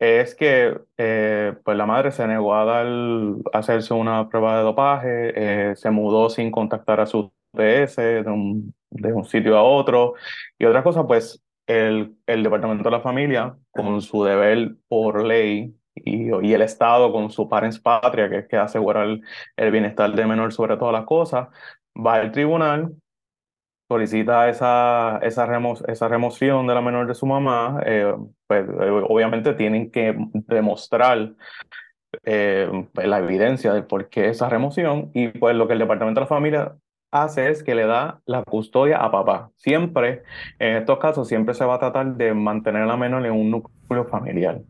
es 0.00 0.34
que 0.34 0.80
eh, 0.98 1.54
pues 1.64 1.76
la 1.76 1.86
madre 1.86 2.10
se 2.10 2.26
negó 2.26 2.56
a 2.56 2.64
dar, 2.64 2.86
hacerse 3.52 3.94
una 3.94 4.28
prueba 4.28 4.56
de 4.58 4.64
dopaje, 4.64 5.32
eh, 5.70 5.76
se 5.76 5.90
mudó 5.92 6.28
sin 6.28 6.50
contactar 6.50 6.98
a 7.00 7.06
su 7.06 7.32
TS 7.52 7.98
un 8.26 8.74
de 8.90 9.12
un 9.12 9.24
sitio 9.24 9.56
a 9.56 9.62
otro. 9.62 10.14
Y 10.58 10.64
otra 10.64 10.82
cosa, 10.82 11.06
pues 11.06 11.42
el, 11.66 12.16
el 12.26 12.42
Departamento 12.42 12.84
de 12.84 12.90
la 12.90 13.00
Familia, 13.00 13.56
con 13.70 14.00
su 14.02 14.24
deber 14.24 14.76
por 14.88 15.24
ley 15.24 15.74
y, 15.94 16.30
y 16.46 16.54
el 16.54 16.62
Estado 16.62 17.12
con 17.12 17.30
su 17.30 17.48
parens 17.48 17.78
patria, 17.80 18.28
que 18.28 18.38
es 18.38 18.48
que 18.48 18.56
asegurar 18.56 19.06
el, 19.06 19.22
el 19.56 19.70
bienestar 19.70 20.12
del 20.12 20.28
menor 20.28 20.52
sobre 20.52 20.76
todas 20.76 20.92
las 20.92 21.04
cosas, 21.04 21.48
va 21.96 22.14
al 22.14 22.32
tribunal, 22.32 22.94
solicita 23.88 24.48
esa, 24.48 25.18
esa, 25.22 25.46
esa 25.88 26.08
remoción 26.08 26.66
de 26.66 26.74
la 26.74 26.80
menor 26.80 27.08
de 27.08 27.14
su 27.14 27.26
mamá, 27.26 27.80
eh, 27.84 28.14
pues 28.46 28.64
eh, 28.68 29.04
obviamente 29.08 29.54
tienen 29.54 29.90
que 29.90 30.16
demostrar 30.46 31.32
eh, 32.24 32.70
la 32.94 33.18
evidencia 33.18 33.72
de 33.72 33.82
por 33.82 34.08
qué 34.08 34.28
esa 34.28 34.48
remoción 34.48 35.10
y 35.14 35.28
pues 35.28 35.56
lo 35.56 35.66
que 35.66 35.72
el 35.72 35.80
Departamento 35.80 36.20
de 36.20 36.24
la 36.24 36.28
Familia 36.28 36.76
hace 37.10 37.50
es 37.50 37.62
que 37.62 37.74
le 37.74 37.86
da 37.86 38.20
la 38.26 38.42
custodia 38.44 38.98
a 38.98 39.10
papá. 39.10 39.50
Siempre, 39.56 40.22
en 40.58 40.76
estos 40.76 40.98
casos, 40.98 41.28
siempre 41.28 41.54
se 41.54 41.64
va 41.64 41.74
a 41.74 41.78
tratar 41.78 42.14
de 42.14 42.34
mantener 42.34 42.82
a 42.82 42.86
la 42.86 42.96
menor 42.96 43.24
en 43.26 43.32
un 43.32 43.50
núcleo 43.50 44.04
familiar. 44.04 44.60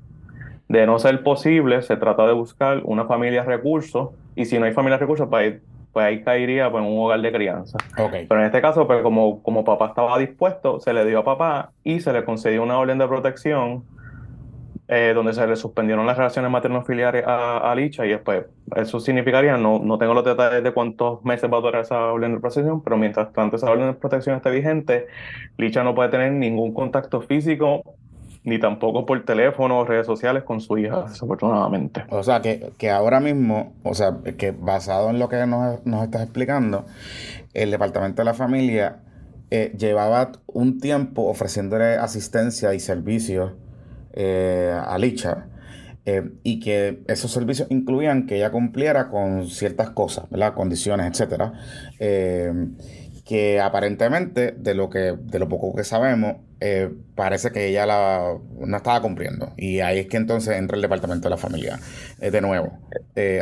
De 0.68 0.86
no 0.86 0.98
ser 0.98 1.22
posible, 1.22 1.82
se 1.82 1.96
trata 1.96 2.26
de 2.26 2.32
buscar 2.32 2.82
una 2.84 3.04
familia 3.04 3.42
recursos 3.42 4.10
y 4.36 4.44
si 4.44 4.58
no 4.58 4.66
hay 4.66 4.72
familia 4.72 4.98
recursos, 4.98 5.28
pues 5.28 5.42
ahí, 5.42 5.60
pues 5.92 6.06
ahí 6.06 6.22
caería 6.22 6.70
pues, 6.70 6.84
en 6.84 6.90
un 6.90 7.04
hogar 7.04 7.20
de 7.20 7.32
crianza. 7.32 7.78
Pero 7.96 8.40
en 8.40 8.46
este 8.46 8.60
caso, 8.60 8.86
pues 8.86 9.02
como, 9.02 9.42
como 9.42 9.64
papá 9.64 9.88
estaba 9.88 10.16
dispuesto, 10.18 10.78
se 10.80 10.92
le 10.92 11.04
dio 11.04 11.18
a 11.18 11.24
papá 11.24 11.72
y 11.82 12.00
se 12.00 12.12
le 12.12 12.24
concedió 12.24 12.62
una 12.62 12.78
orden 12.78 12.98
de 12.98 13.08
protección 13.08 13.84
eh, 14.92 15.12
donde 15.14 15.32
se 15.32 15.46
le 15.46 15.54
suspendieron 15.54 16.04
las 16.04 16.16
relaciones 16.16 16.50
materno-filiares 16.50 17.22
a, 17.24 17.72
Licha 17.76 18.04
y 18.04 18.08
después 18.08 18.46
eso 18.74 18.98
significaría, 18.98 19.56
no, 19.56 19.78
no 19.78 19.98
tengo 19.98 20.14
los 20.14 20.24
detalles 20.24 20.64
de 20.64 20.72
cuántos 20.72 21.24
meses 21.24 21.48
va 21.48 21.58
a 21.58 21.60
durar 21.60 21.82
esa 21.82 22.06
orden 22.06 22.34
de 22.34 22.40
protección, 22.40 22.82
pero 22.82 22.96
mientras 22.96 23.32
tanto 23.32 23.54
esa 23.54 23.70
orden 23.70 23.86
de 23.86 23.92
protección 23.92 24.34
esté 24.34 24.50
vigente, 24.50 25.06
Licha 25.58 25.84
no 25.84 25.94
puede 25.94 26.08
tener 26.08 26.32
ningún 26.32 26.74
contacto 26.74 27.20
físico 27.20 27.84
ni 28.42 28.58
tampoco 28.58 29.06
por 29.06 29.24
teléfono 29.24 29.78
o 29.78 29.84
redes 29.84 30.06
sociales 30.06 30.42
con 30.42 30.60
su 30.60 30.76
hija, 30.76 31.04
desafortunadamente. 31.08 32.02
O 32.08 32.24
sea, 32.24 32.42
que, 32.42 32.72
que 32.76 32.90
ahora 32.90 33.20
mismo, 33.20 33.74
o 33.84 33.94
sea, 33.94 34.16
que 34.36 34.50
basado 34.50 35.10
en 35.10 35.20
lo 35.20 35.28
que 35.28 35.46
nos, 35.46 35.86
nos 35.86 36.02
estás 36.02 36.22
explicando, 36.22 36.84
el 37.54 37.70
Departamento 37.70 38.22
de 38.22 38.24
la 38.24 38.34
Familia 38.34 38.96
eh, 39.52 39.72
llevaba 39.78 40.32
un 40.46 40.80
tiempo 40.80 41.28
ofreciéndole 41.28 41.94
asistencia 41.94 42.74
y 42.74 42.80
servicios 42.80 43.52
eh, 44.12 44.74
a 44.74 44.98
Licha. 44.98 45.46
Eh, 46.06 46.30
y 46.42 46.60
que 46.60 47.02
esos 47.08 47.30
servicios 47.30 47.68
incluían 47.70 48.26
que 48.26 48.36
ella 48.36 48.50
cumpliera 48.50 49.10
con 49.10 49.48
ciertas 49.48 49.90
cosas, 49.90 50.24
¿verdad? 50.30 50.54
condiciones, 50.54 51.06
etcétera, 51.06 51.52
eh, 51.98 52.52
que 53.26 53.60
aparentemente 53.60 54.52
de 54.52 54.74
lo 54.74 54.88
que 54.88 55.14
de 55.18 55.38
lo 55.38 55.48
poco 55.48 55.76
que 55.76 55.84
sabemos 55.84 56.36
parece 57.14 57.52
que 57.52 57.68
ella 57.68 57.86
la, 57.86 58.34
no 58.58 58.76
estaba 58.76 59.00
cumpliendo 59.00 59.54
y 59.56 59.80
ahí 59.80 60.00
es 60.00 60.06
que 60.08 60.18
entonces 60.18 60.58
entra 60.58 60.76
el 60.76 60.82
departamento 60.82 61.28
de 61.28 61.30
la 61.30 61.36
familia 61.38 61.78
de 62.18 62.40
nuevo 62.40 62.78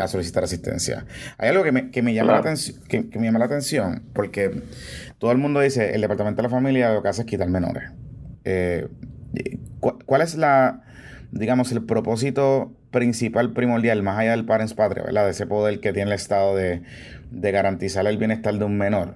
a 0.00 0.06
solicitar 0.06 0.44
asistencia. 0.44 1.04
Hay 1.37 1.48
algo 1.48 1.64
que 1.64 1.72
me, 1.72 1.90
que 1.90 2.02
me 2.02 2.14
llama 2.14 2.32
la 2.32 2.38
atención 2.38 2.80
que, 2.88 3.08
que, 3.08 3.18
me 3.18 3.26
llama 3.26 3.40
la 3.40 3.46
atención 3.46 4.04
porque 4.12 4.62
todo 5.18 5.32
el 5.32 5.38
mundo 5.38 5.60
dice 5.60 5.94
el 5.94 6.00
departamento 6.00 6.42
de 6.42 6.48
la 6.48 6.50
familia 6.50 6.92
lo 6.92 7.02
que 7.02 7.08
hace 7.08 7.22
es 7.22 7.26
quitar 7.26 7.48
menores. 7.48 7.90
¿Cuál 9.80 10.23
es 10.23 10.37
la, 10.37 10.82
digamos, 11.30 11.73
el 11.73 11.85
propósito 11.85 12.73
principal, 12.90 13.52
primordial, 13.52 14.02
más 14.02 14.18
allá 14.18 14.32
del 14.32 14.44
parents 14.44 14.75
patria, 14.75 15.04
¿verdad? 15.04 15.25
De 15.25 15.30
ese 15.30 15.47
poder 15.47 15.80
que 15.80 15.92
tiene 15.92 16.11
el 16.11 16.14
Estado 16.14 16.56
de, 16.56 16.82
garantizar 17.30 18.06
el 18.06 18.18
bienestar 18.18 18.54
de 18.54 18.64
un 18.64 18.78
menor 18.78 19.14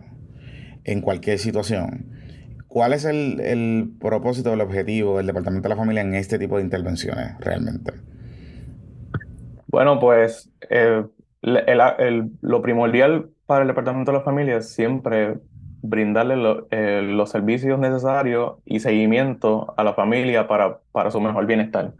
en 0.84 1.00
cualquier 1.00 1.38
situación. 1.38 2.06
¿Cuál 2.68 2.92
es 2.92 3.04
el, 3.04 3.92
propósito, 4.00 4.52
el 4.52 4.60
objetivo 4.60 5.18
del 5.18 5.26
Departamento 5.26 5.68
de 5.68 5.74
la 5.74 5.76
Familia 5.76 6.02
en 6.02 6.14
este 6.14 6.38
tipo 6.38 6.56
de 6.56 6.64
intervenciones 6.64 7.38
realmente? 7.40 7.92
Bueno, 9.68 9.98
pues 10.00 10.50
eh, 10.70 11.04
lo 11.42 12.62
primordial 12.62 13.30
para 13.46 13.62
el 13.62 13.68
Departamento 13.68 14.12
de 14.12 14.18
la 14.18 14.24
Familia 14.24 14.60
siempre 14.62 15.38
brindarle 15.82 16.64
eh, 16.70 17.02
los 17.02 17.30
servicios 17.30 17.78
necesarios 17.78 18.54
y 18.64 18.78
seguimiento 18.80 19.74
a 19.76 19.82
la 19.82 19.94
familia 19.94 20.46
para, 20.46 20.78
para 20.92 21.10
su 21.10 21.20
mejor 21.20 21.44
bienestar, 21.46 21.92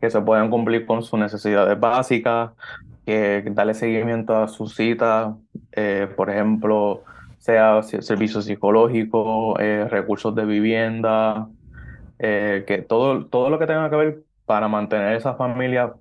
que 0.00 0.10
se 0.10 0.20
puedan 0.20 0.50
cumplir 0.50 0.84
con 0.84 1.02
sus 1.02 1.18
necesidades 1.18 1.78
básicas, 1.78 2.50
que 3.06 3.42
darle 3.52 3.74
seguimiento 3.74 4.36
a 4.36 4.48
sus 4.48 4.74
citas, 4.74 5.34
eh, 5.72 6.08
por 6.16 6.28
ejemplo, 6.28 7.02
sea 7.38 7.82
servicios 7.82 8.44
psicológicos, 8.44 9.58
eh, 9.60 9.86
recursos 9.88 10.34
de 10.34 10.44
vivienda, 10.44 11.48
que 12.18 12.84
todo, 12.86 13.24
todo 13.24 13.48
lo 13.48 13.58
que 13.58 13.66
tenga 13.66 13.88
que 13.88 13.96
ver 13.96 14.22
para 14.44 14.68
mantener 14.68 15.14
esa 15.14 15.34
familia, 15.36 15.94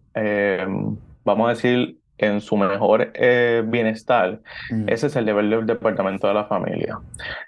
vamos 1.24 1.48
a 1.48 1.50
decir, 1.52 1.99
en 2.20 2.42
su 2.42 2.58
mejor 2.58 3.12
eh, 3.14 3.64
bienestar, 3.66 4.42
mm. 4.70 4.90
ese 4.90 5.08
es 5.08 5.16
el 5.16 5.26
deber 5.26 5.50
del 5.50 5.66
departamento 5.66 6.28
de 6.28 6.34
la 6.34 6.46
familia. 6.46 7.00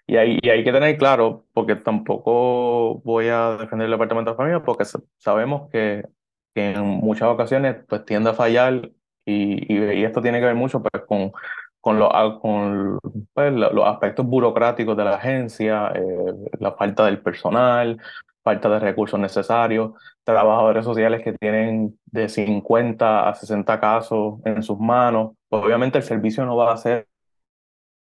Y 0.07 0.17
hay, 0.17 0.39
hay 0.43 0.63
que 0.63 0.71
tener 0.71 0.97
claro, 0.97 1.45
porque 1.53 1.75
tampoco 1.75 3.01
voy 3.03 3.27
a 3.27 3.57
defender 3.59 3.85
el 3.85 3.91
departamento 3.91 4.31
de 4.31 4.33
la 4.33 4.37
familia, 4.37 4.63
porque 4.63 4.85
sabemos 5.17 5.69
que, 5.69 6.05
en 6.53 6.85
muchas 6.85 7.29
ocasiones 7.29 7.77
pues 7.87 8.03
tiende 8.03 8.29
a 8.29 8.33
fallar 8.33 8.91
y, 9.25 9.73
y, 9.73 10.03
esto 10.03 10.21
tiene 10.21 10.41
que 10.41 10.47
ver 10.47 10.55
mucho 10.55 10.81
pues, 10.83 11.03
con, 11.05 11.31
con, 11.79 11.97
lo, 11.97 12.09
con 12.41 12.99
pues, 13.33 13.53
los 13.53 13.87
aspectos 13.87 14.25
burocráticos 14.25 14.97
de 14.97 15.03
la 15.05 15.15
agencia, 15.15 15.93
eh, 15.95 16.33
la 16.59 16.73
falta 16.73 17.05
del 17.05 17.19
personal, 17.19 17.99
falta 18.43 18.69
de 18.69 18.79
recursos 18.79 19.19
necesarios, 19.19 19.91
trabajadores 20.23 20.85
sociales 20.85 21.23
que 21.23 21.33
tienen 21.33 21.97
de 22.05 22.29
50 22.29 23.29
a 23.29 23.33
60 23.33 23.79
casos 23.79 24.39
en 24.45 24.63
sus 24.63 24.79
manos, 24.79 25.33
obviamente 25.49 25.97
el 25.97 26.03
servicio 26.03 26.45
no 26.45 26.55
va 26.55 26.73
a 26.73 26.77
ser 26.77 27.07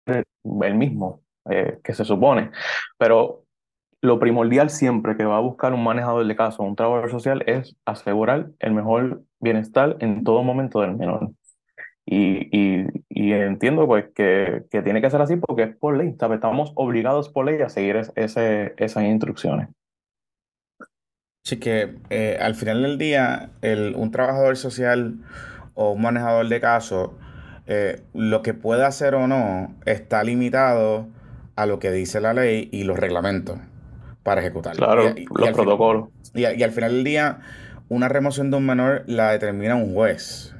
el 0.06 0.74
mismo 0.74 1.22
eh, 1.50 1.78
que 1.82 1.94
se 1.94 2.04
supone, 2.04 2.50
pero 2.96 3.44
lo 4.00 4.18
primordial 4.18 4.70
siempre 4.70 5.16
que 5.16 5.24
va 5.24 5.38
a 5.38 5.40
buscar 5.40 5.72
un 5.72 5.82
manejador 5.82 6.26
de 6.26 6.36
casos, 6.36 6.60
un 6.60 6.76
trabajador 6.76 7.10
social, 7.10 7.42
es 7.46 7.76
asegurar 7.84 8.50
el 8.60 8.72
mejor 8.72 9.22
bienestar 9.40 9.96
en 10.00 10.24
todo 10.24 10.42
momento 10.42 10.80
del 10.80 10.96
menor. 10.96 11.30
Y, 12.06 12.48
y, 12.56 12.86
y 13.10 13.32
entiendo 13.32 13.86
pues 13.86 14.06
que, 14.14 14.62
que, 14.70 14.82
tiene 14.82 15.02
que 15.02 15.10
ser 15.10 15.20
así 15.20 15.36
porque 15.36 15.64
es 15.64 15.76
por 15.76 15.96
ley, 15.96 16.08
estamos 16.08 16.72
obligados 16.74 17.28
por 17.28 17.44
ley 17.44 17.60
a 17.60 17.68
seguir 17.68 17.96
esas 17.96 19.04
instrucciones. 19.04 19.68
Sí, 21.48 21.56
que 21.56 21.94
eh, 22.10 22.36
al 22.38 22.54
final 22.54 22.82
del 22.82 22.98
día, 22.98 23.48
el, 23.62 23.94
un 23.96 24.10
trabajador 24.10 24.58
social 24.58 25.14
o 25.72 25.92
un 25.92 26.02
manejador 26.02 26.46
de 26.46 26.60
casos, 26.60 27.12
eh, 27.66 28.02
lo 28.12 28.42
que 28.42 28.52
pueda 28.52 28.86
hacer 28.86 29.14
o 29.14 29.26
no 29.26 29.74
está 29.86 30.22
limitado 30.24 31.08
a 31.56 31.64
lo 31.64 31.78
que 31.78 31.90
dice 31.90 32.20
la 32.20 32.34
ley 32.34 32.68
y 32.70 32.84
los 32.84 32.98
reglamentos 32.98 33.58
para 34.24 34.42
ejecutarlo. 34.42 34.84
Claro, 34.84 35.14
los 35.36 35.50
protocolos. 35.52 36.08
y, 36.34 36.44
al 36.44 36.70
final 36.70 36.92
del 36.92 37.04
día, 37.04 37.38
una 37.88 38.10
remoción 38.10 38.50
de 38.50 38.58
un 38.58 38.66
menor 38.66 39.04
la 39.06 39.32
determina 39.32 39.74
un 39.74 39.94
juez, 39.94 40.54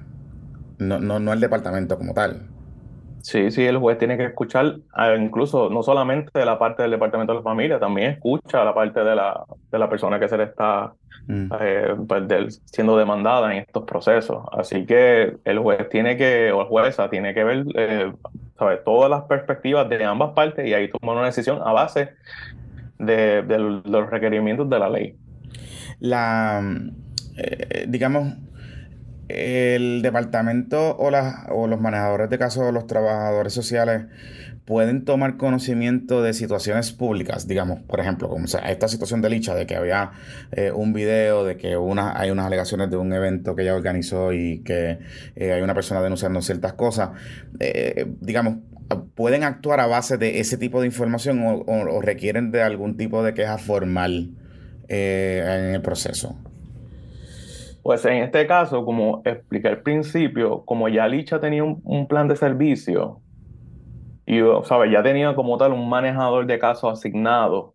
no, 0.78 1.00
no, 1.00 1.21
no 1.21 1.35
el 1.35 1.40
departamento 1.40 1.99
como 1.99 2.14
tal. 2.14 2.49
Sí, 3.29 3.51
sí, 3.51 3.63
el 3.63 3.77
juez 3.77 3.99
tiene 3.99 4.17
que 4.17 4.25
escuchar, 4.25 4.79
incluso 5.19 5.69
no 5.69 5.83
solamente 5.83 6.31
de 6.33 6.47
la 6.47 6.59
parte 6.59 6.81
del 6.81 6.93
departamento 6.93 7.35
de 7.35 7.41
la 7.41 7.43
familia, 7.43 7.79
también 7.79 8.13
escucha 8.13 8.65
la 8.65 8.73
parte 8.73 9.01
de 9.01 9.15
la, 9.15 9.45
de 9.71 9.79
la 9.79 9.91
persona 9.91 10.19
que 10.19 10.29
se 10.29 10.39
le 10.39 10.45
está 10.45 10.95
mm. 11.27 11.53
eh, 11.61 11.95
pues, 12.09 12.63
siendo 12.65 12.97
demandada 12.97 13.53
en 13.53 13.59
estos 13.59 13.85
procesos. 13.85 14.47
Así 14.51 14.87
que 14.87 15.37
el 15.45 15.59
juez 15.59 15.91
tiene 15.91 16.17
que, 16.17 16.53
o 16.53 16.63
la 16.63 16.69
jueza 16.71 17.11
tiene 17.11 17.35
que 17.35 17.45
ver, 17.45 17.67
eh, 17.75 18.13
todas 18.83 19.11
las 19.11 19.25
perspectivas 19.25 19.87
de 19.91 20.03
ambas 20.07 20.31
partes 20.31 20.67
y 20.67 20.73
ahí 20.73 20.89
tomar 20.89 21.17
una 21.17 21.27
decisión 21.27 21.61
a 21.63 21.71
base 21.73 22.15
de, 22.99 23.43
los 23.85 24.09
requerimientos 24.09 24.71
de 24.71 24.79
la 24.79 24.89
ley. 24.89 25.17
La, 26.01 26.63
eh, 27.37 27.85
digamos, 27.89 28.33
el 29.29 30.03
departamento 30.03 30.97
o, 30.97 31.11
o 31.51 31.67
los 31.67 31.81
manejadores 31.81 32.31
de 32.31 32.39
casos 32.39 32.73
los 32.73 32.87
trabajadores 32.87 33.53
sociales 33.53 34.07
pueden 34.69 35.07
tomar 35.07 35.39
conocimiento 35.39 36.23
de 36.23 36.35
situaciones 36.35 36.93
públicas, 36.93 37.49
digamos, 37.49 37.81
por 37.81 38.01
ejemplo, 38.01 38.29
como 38.29 38.45
esta 38.45 38.87
situación 38.87 39.23
de 39.23 39.31
Licha, 39.31 39.55
de 39.55 39.67
que 39.67 39.77
había 39.77 40.11
eh, 40.53 40.71
un 40.71 40.93
video, 40.93 41.43
de 41.47 41.57
que 41.57 41.69
hay 41.69 42.31
unas 42.31 42.47
alegaciones 42.47 42.91
de 42.91 42.99
un 42.99 43.11
evento 43.15 43.57
que 43.57 43.63
ella 43.63 43.75
organizó 43.75 44.35
y 44.35 44.59
que 44.59 44.99
eh, 45.37 45.53
hay 45.55 45.63
una 45.63 45.73
persona 45.73 46.03
denunciando 46.03 46.43
ciertas 46.43 46.75
cosas, 46.75 47.13
eh, 47.61 48.13
digamos, 48.21 48.59
pueden 49.15 49.43
actuar 49.43 49.81
a 49.81 49.87
base 49.87 50.19
de 50.19 50.39
ese 50.39 50.59
tipo 50.59 50.83
de 50.83 50.87
información 50.87 51.43
o 51.43 52.03
requieren 52.03 52.51
de 52.51 52.61
algún 52.61 52.99
tipo 52.99 53.23
de 53.23 53.33
queja 53.33 53.57
formal 53.57 54.33
en 54.89 55.75
el 55.75 55.81
proceso. 55.81 56.39
Pues 57.83 58.05
en 58.05 58.23
este 58.25 58.47
caso, 58.47 58.85
como 58.85 59.23
expliqué 59.25 59.69
al 59.69 59.83
principio, 59.83 60.65
como 60.65 60.89
ya 60.89 61.09
Licha 61.09 61.41
tenía 61.41 61.65
un, 61.65 62.07
plan 62.07 62.29
de 62.29 62.37
servicio 62.37 63.21
y 64.27 64.41
¿sabe? 64.65 64.91
ya 64.91 65.03
tenía 65.03 65.35
como 65.35 65.57
tal 65.57 65.73
un 65.73 65.89
manejador 65.89 66.47
de 66.47 66.59
casos 66.59 66.93
asignado, 66.93 67.75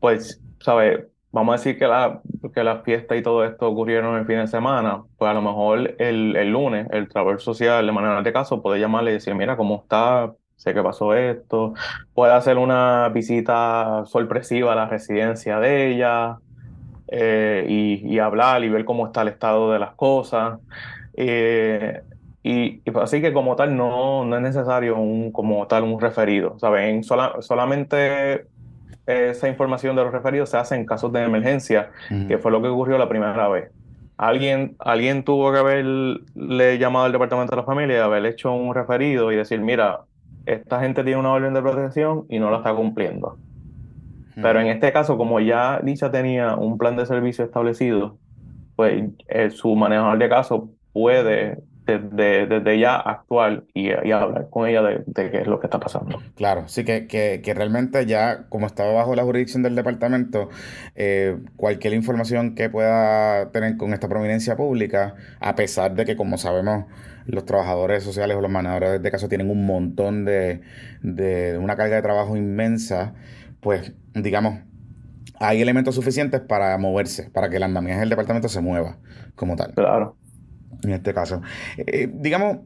pues, 0.00 0.42
¿sabe? 0.60 1.08
vamos 1.34 1.52
a 1.52 1.56
decir 1.58 1.76
que 1.76 1.86
la, 1.86 2.22
que 2.54 2.62
la 2.62 2.82
fiesta 2.82 3.16
y 3.16 3.22
todo 3.22 3.44
esto 3.44 3.68
ocurrieron 3.68 4.16
el 4.16 4.24
fin 4.24 4.38
de 4.38 4.46
semana, 4.46 5.02
pues 5.18 5.28
a 5.28 5.34
lo 5.34 5.42
mejor 5.42 5.94
el, 5.98 6.36
el 6.36 6.50
lunes 6.50 6.86
el 6.92 7.08
trabajador 7.08 7.40
social, 7.40 7.84
de 7.84 7.92
manera 7.92 8.22
de 8.22 8.32
caso, 8.32 8.62
puede 8.62 8.78
llamarle 8.78 9.10
y 9.10 9.14
decir, 9.14 9.34
mira, 9.34 9.56
¿cómo 9.56 9.82
está? 9.82 10.32
Sé 10.54 10.72
que 10.72 10.82
pasó 10.82 11.12
esto. 11.14 11.74
Puede 12.14 12.32
hacer 12.32 12.56
una 12.56 13.08
visita 13.08 14.04
sorpresiva 14.06 14.72
a 14.72 14.76
la 14.76 14.86
residencia 14.86 15.58
de 15.58 15.90
ella, 15.90 16.38
eh, 17.08 17.66
y, 17.68 18.18
hablar 18.18 18.64
y 18.64 18.68
ver 18.68 18.84
cómo 18.84 19.06
está 19.06 19.22
el 19.22 19.28
estado 19.28 19.72
de 19.72 19.78
las 19.78 19.92
cosas. 19.94 20.58
Eh, 21.16 22.02
y, 22.42 22.82
así 23.00 23.20
que 23.20 23.32
como 23.32 23.56
tal 23.56 23.76
no, 23.76 24.24
no 24.24 24.36
es 24.36 24.42
necesario 24.42 24.96
un, 24.96 25.32
como 25.32 25.66
tal 25.66 25.84
un 25.84 26.00
referido. 26.00 26.58
¿saben? 26.58 27.02
solamente 27.04 28.46
esa 29.06 29.48
información 29.48 29.96
de 29.96 30.04
los 30.04 30.12
referidos 30.12 30.50
se 30.50 30.56
hace 30.56 30.74
en 30.74 30.86
casos 30.86 31.12
de 31.12 31.22
emergencia, 31.22 31.90
que 32.28 32.38
fue 32.38 32.50
lo 32.50 32.62
que 32.62 32.68
ocurrió 32.68 32.98
la 32.98 33.08
primera 33.08 33.48
vez. 33.48 33.70
Alguien, 34.16 34.76
alguien 34.78 35.24
tuvo 35.24 35.52
que 35.52 35.58
haberle 35.58 36.78
llamado 36.78 37.06
al 37.06 37.12
departamento 37.12 37.50
de 37.50 37.56
la 37.56 37.66
familia, 37.66 37.96
y 37.96 38.00
haber 38.00 38.24
hecho 38.26 38.52
un 38.52 38.74
referido 38.74 39.32
y 39.32 39.36
decir, 39.36 39.60
mira, 39.60 40.02
esta 40.46 40.80
gente 40.80 41.02
tiene 41.02 41.18
una 41.18 41.32
orden 41.32 41.52
de 41.52 41.60
protección 41.60 42.24
y 42.28 42.38
no 42.38 42.50
la 42.50 42.58
está 42.58 42.72
cumpliendo. 42.74 43.36
Pero 44.34 44.60
en 44.60 44.66
este 44.66 44.92
caso, 44.92 45.16
como 45.16 45.40
ya 45.40 45.80
Lisa 45.82 46.10
tenía 46.10 46.56
un 46.56 46.78
plan 46.78 46.96
de 46.96 47.06
servicio 47.06 47.44
establecido, 47.44 48.18
pues 48.76 49.04
eh, 49.28 49.50
su 49.50 49.74
manejador 49.76 50.18
de 50.18 50.28
caso 50.28 50.70
puede 50.92 51.62
desde, 51.86 52.46
desde 52.46 52.78
ya 52.78 52.96
actuar 52.96 53.64
y, 53.74 53.90
hablar 53.90 54.48
con 54.50 54.66
ella 54.66 54.82
de, 54.82 55.04
qué 55.30 55.40
es 55.40 55.46
lo 55.46 55.60
que 55.60 55.66
está 55.66 55.78
pasando. 55.78 56.22
Claro, 56.34 56.66
sí 56.66 56.84
que, 56.84 57.06
que, 57.06 57.54
realmente 57.54 58.06
ya, 58.06 58.46
como 58.48 58.66
estaba 58.66 58.92
bajo 58.92 59.14
la 59.14 59.22
jurisdicción 59.22 59.62
del 59.62 59.74
departamento, 59.74 60.48
eh, 60.94 61.38
cualquier 61.56 61.92
información 61.92 62.54
que 62.54 62.70
pueda 62.70 63.50
tener 63.50 63.76
con 63.76 63.92
esta 63.92 64.08
prominencia 64.08 64.56
pública, 64.56 65.14
a 65.40 65.54
pesar 65.54 65.94
de 65.94 66.04
que, 66.04 66.16
como 66.16 66.38
sabemos, 66.38 66.86
los 67.26 67.44
trabajadores 67.44 68.02
sociales 68.02 68.36
o 68.36 68.40
los 68.40 68.50
manejadores 68.50 69.02
de 69.02 69.10
caso 69.10 69.28
tienen 69.28 69.50
un 69.50 69.66
montón 69.66 70.24
de, 70.24 70.62
de 71.02 71.58
una 71.58 71.76
carga 71.76 71.96
de 71.96 72.02
trabajo 72.02 72.36
inmensa, 72.36 73.14
pues 73.60 73.94
digamos, 74.14 74.60
hay 75.40 75.60
elementos 75.60 75.94
suficientes 75.94 76.40
para 76.40 76.76
moverse, 76.78 77.30
para 77.30 77.50
que 77.50 77.56
el 77.56 77.62
andamiaje 77.62 78.00
del 78.00 78.08
departamento 78.08 78.48
se 78.48 78.60
mueva 78.60 78.98
como 79.34 79.56
tal. 79.56 79.74
Claro. 79.74 80.16
En 80.82 80.92
este 80.92 81.12
caso. 81.14 81.42
Eh, 81.76 82.10
digamos, 82.12 82.58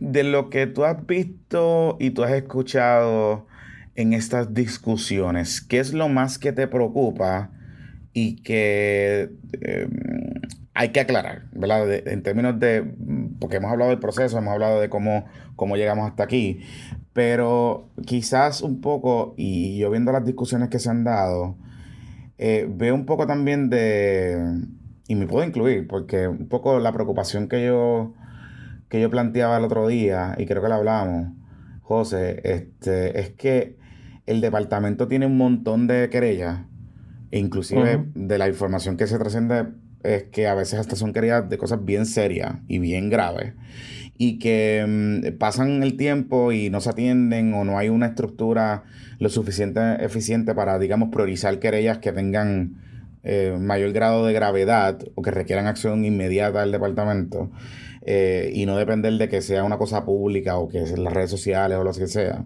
de 0.00 0.24
lo 0.24 0.50
que 0.50 0.66
tú 0.66 0.84
has 0.84 1.06
visto 1.06 1.96
y 2.00 2.10
tú 2.10 2.24
has 2.24 2.32
escuchado 2.32 3.46
en 3.94 4.12
estas 4.12 4.52
discusiones, 4.52 5.60
¿qué 5.60 5.78
es 5.78 5.94
lo 5.94 6.08
más 6.08 6.38
que 6.38 6.52
te 6.52 6.66
preocupa 6.66 7.50
y 8.12 8.42
que 8.42 9.30
eh, 9.60 9.88
hay 10.74 10.88
que 10.90 11.00
aclarar, 11.00 11.44
¿verdad? 11.52 11.92
en 12.08 12.22
términos 12.22 12.58
de, 12.58 12.84
porque 13.38 13.56
hemos 13.56 13.70
hablado 13.70 13.90
del 13.90 13.98
proceso, 13.98 14.38
hemos 14.38 14.52
hablado 14.52 14.80
de 14.80 14.88
cómo, 14.88 15.24
cómo 15.56 15.76
llegamos 15.76 16.08
hasta 16.08 16.24
aquí, 16.24 16.60
pero 17.12 17.90
quizás 18.06 18.62
un 18.62 18.80
poco, 18.80 19.34
y 19.36 19.78
yo 19.78 19.90
viendo 19.90 20.12
las 20.12 20.24
discusiones 20.24 20.68
que 20.68 20.78
se 20.78 20.90
han 20.90 21.04
dado, 21.04 21.56
eh, 22.38 22.66
veo 22.68 22.94
un 22.94 23.06
poco 23.06 23.26
también 23.26 23.70
de, 23.70 24.66
y 25.08 25.14
me 25.14 25.26
puedo 25.26 25.46
incluir, 25.46 25.86
porque 25.86 26.28
un 26.28 26.48
poco 26.48 26.78
la 26.80 26.92
preocupación 26.92 27.48
que 27.48 27.64
yo, 27.64 28.14
que 28.88 29.00
yo 29.00 29.10
planteaba 29.10 29.58
el 29.58 29.64
otro 29.64 29.86
día, 29.86 30.34
y 30.38 30.46
creo 30.46 30.62
que 30.62 30.68
la 30.68 30.76
hablamos, 30.76 31.32
José, 31.82 32.40
este, 32.44 33.20
es 33.20 33.30
que 33.30 33.76
el 34.26 34.40
departamento 34.40 35.06
tiene 35.06 35.26
un 35.26 35.36
montón 35.36 35.86
de 35.86 36.08
querellas, 36.08 36.60
inclusive 37.30 38.06
de 38.14 38.38
la 38.38 38.48
información 38.48 38.96
que 38.96 39.06
se 39.06 39.18
trasciende 39.18 39.66
es 40.04 40.24
que 40.24 40.46
a 40.46 40.54
veces 40.54 40.78
hasta 40.78 40.96
son 40.96 41.12
querellas 41.12 41.48
de 41.48 41.58
cosas 41.58 41.84
bien 41.84 42.06
serias 42.06 42.56
y 42.68 42.78
bien 42.78 43.10
graves 43.10 43.54
y 44.16 44.38
que 44.38 44.84
mm, 44.86 45.38
pasan 45.38 45.82
el 45.82 45.96
tiempo 45.96 46.52
y 46.52 46.70
no 46.70 46.80
se 46.80 46.90
atienden 46.90 47.54
o 47.54 47.64
no 47.64 47.78
hay 47.78 47.88
una 47.88 48.06
estructura 48.06 48.84
lo 49.18 49.28
suficiente 49.28 49.80
eficiente 50.04 50.54
para, 50.54 50.78
digamos, 50.78 51.08
priorizar 51.10 51.58
querellas 51.58 51.98
que 51.98 52.12
tengan 52.12 52.76
eh, 53.22 53.56
mayor 53.58 53.92
grado 53.92 54.26
de 54.26 54.32
gravedad 54.32 54.98
o 55.14 55.22
que 55.22 55.30
requieran 55.30 55.66
acción 55.66 56.04
inmediata 56.04 56.60
del 56.60 56.72
departamento 56.72 57.50
eh, 58.02 58.50
y 58.54 58.66
no 58.66 58.76
depender 58.76 59.14
de 59.14 59.28
que 59.28 59.40
sea 59.40 59.64
una 59.64 59.78
cosa 59.78 60.04
pública 60.04 60.58
o 60.58 60.68
que 60.68 60.86
sea 60.86 60.96
en 60.96 61.04
las 61.04 61.12
redes 61.12 61.30
sociales 61.30 61.78
o 61.78 61.84
lo 61.84 61.92
que 61.92 62.06
sea. 62.06 62.44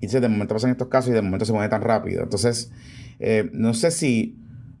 Y 0.00 0.06
entonces 0.06 0.20
de 0.20 0.28
momento 0.28 0.54
pasan 0.54 0.70
estos 0.70 0.88
casos 0.88 1.10
y 1.10 1.14
de 1.14 1.22
momento 1.22 1.44
se 1.44 1.52
mueve 1.52 1.68
tan 1.68 1.82
rápido. 1.82 2.22
Entonces, 2.22 2.70
eh, 3.18 3.48
no 3.52 3.74
sé 3.74 3.90
si 3.90 4.36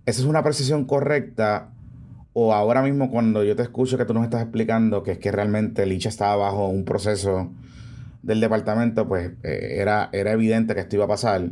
esa 0.06 0.20
es 0.20 0.26
una 0.26 0.42
precisión 0.42 0.84
correcta 0.84 1.70
o 2.40 2.54
ahora 2.54 2.82
mismo 2.82 3.10
cuando 3.10 3.42
yo 3.42 3.56
te 3.56 3.62
escucho 3.62 3.98
que 3.98 4.04
tú 4.04 4.14
nos 4.14 4.22
estás 4.22 4.42
explicando 4.42 5.02
que 5.02 5.10
es 5.10 5.18
que 5.18 5.32
realmente 5.32 5.84
Licha 5.86 6.08
estaba 6.08 6.36
bajo 6.36 6.68
un 6.68 6.84
proceso 6.84 7.50
del 8.22 8.38
departamento, 8.40 9.08
pues 9.08 9.32
eh, 9.42 9.78
era, 9.78 10.08
era 10.12 10.30
evidente 10.30 10.72
que 10.72 10.82
esto 10.82 10.94
iba 10.94 11.06
a 11.06 11.08
pasar. 11.08 11.48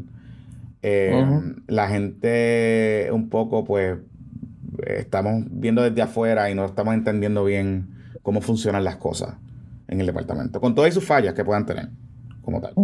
Eh, 0.82 1.26
la 1.66 1.88
gente 1.88 3.08
un 3.10 3.28
poco, 3.30 3.64
pues, 3.64 3.98
estamos 4.86 5.46
viendo 5.50 5.82
desde 5.82 6.02
afuera 6.02 6.50
y 6.50 6.54
no 6.54 6.64
estamos 6.66 6.94
entendiendo 6.94 7.44
bien 7.44 7.88
cómo 8.22 8.40
funcionan 8.40 8.84
las 8.84 8.94
cosas 8.94 9.34
en 9.88 10.00
el 10.00 10.06
departamento, 10.06 10.60
con 10.60 10.76
todas 10.76 10.94
sus 10.94 11.04
fallas 11.04 11.34
que 11.34 11.44
puedan 11.44 11.66
tener, 11.66 11.88
como 12.42 12.60
tal. 12.60 12.74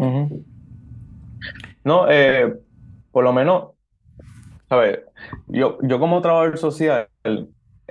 No, 1.84 2.10
eh, 2.10 2.52
por 3.12 3.22
lo 3.22 3.32
menos, 3.32 3.68
a 4.70 4.74
ver, 4.74 5.06
yo, 5.46 5.78
yo 5.82 6.00
como 6.00 6.20
trabajador 6.20 6.58
social, 6.58 7.06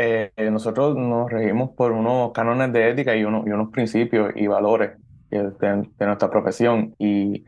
eh, 0.02 0.52
nosotros 0.52 0.96
nos 0.96 1.30
regimos 1.30 1.72
por 1.72 1.92
unos 1.92 2.32
cánones 2.32 2.74
de 2.74 2.90
ética 2.90 3.16
y, 3.16 3.24
unos, 3.24 3.46
y 3.46 3.52
unos 3.52 3.70
principios 3.70 4.32
y 4.36 4.48
valores 4.48 4.92
de, 5.30 5.88
nuestra 6.00 6.30
profesión. 6.30 6.96
Y, 6.98 7.44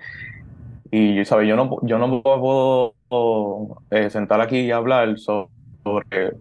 y 0.91 1.25
¿sabe? 1.25 1.47
yo 1.47 1.55
no, 1.55 1.77
yo 1.81 1.97
no 1.97 2.21
puedo 2.21 2.93
eh, 3.91 4.09
sentar 4.09 4.41
aquí 4.41 4.59
y 4.59 4.71
hablar 4.71 5.17
sobre 5.17 6.33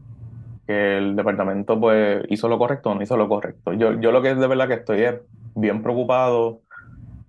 que 0.67 0.99
el 0.99 1.17
departamento 1.17 1.81
pues 1.81 2.23
hizo 2.29 2.49
lo 2.49 2.59
correcto 2.59 2.91
o 2.91 2.95
no 2.95 3.03
hizo 3.03 3.17
lo 3.17 3.29
correcto. 3.29 3.73
Yo, 3.73 4.01
yo 4.01 4.13
lo 4.13 4.23
que 4.23 4.35
de 4.35 4.47
verdad 4.47 4.69
que 4.69 4.75
estoy 4.75 5.03
es 5.03 5.15
bien 5.55 5.83
preocupado 5.83 6.61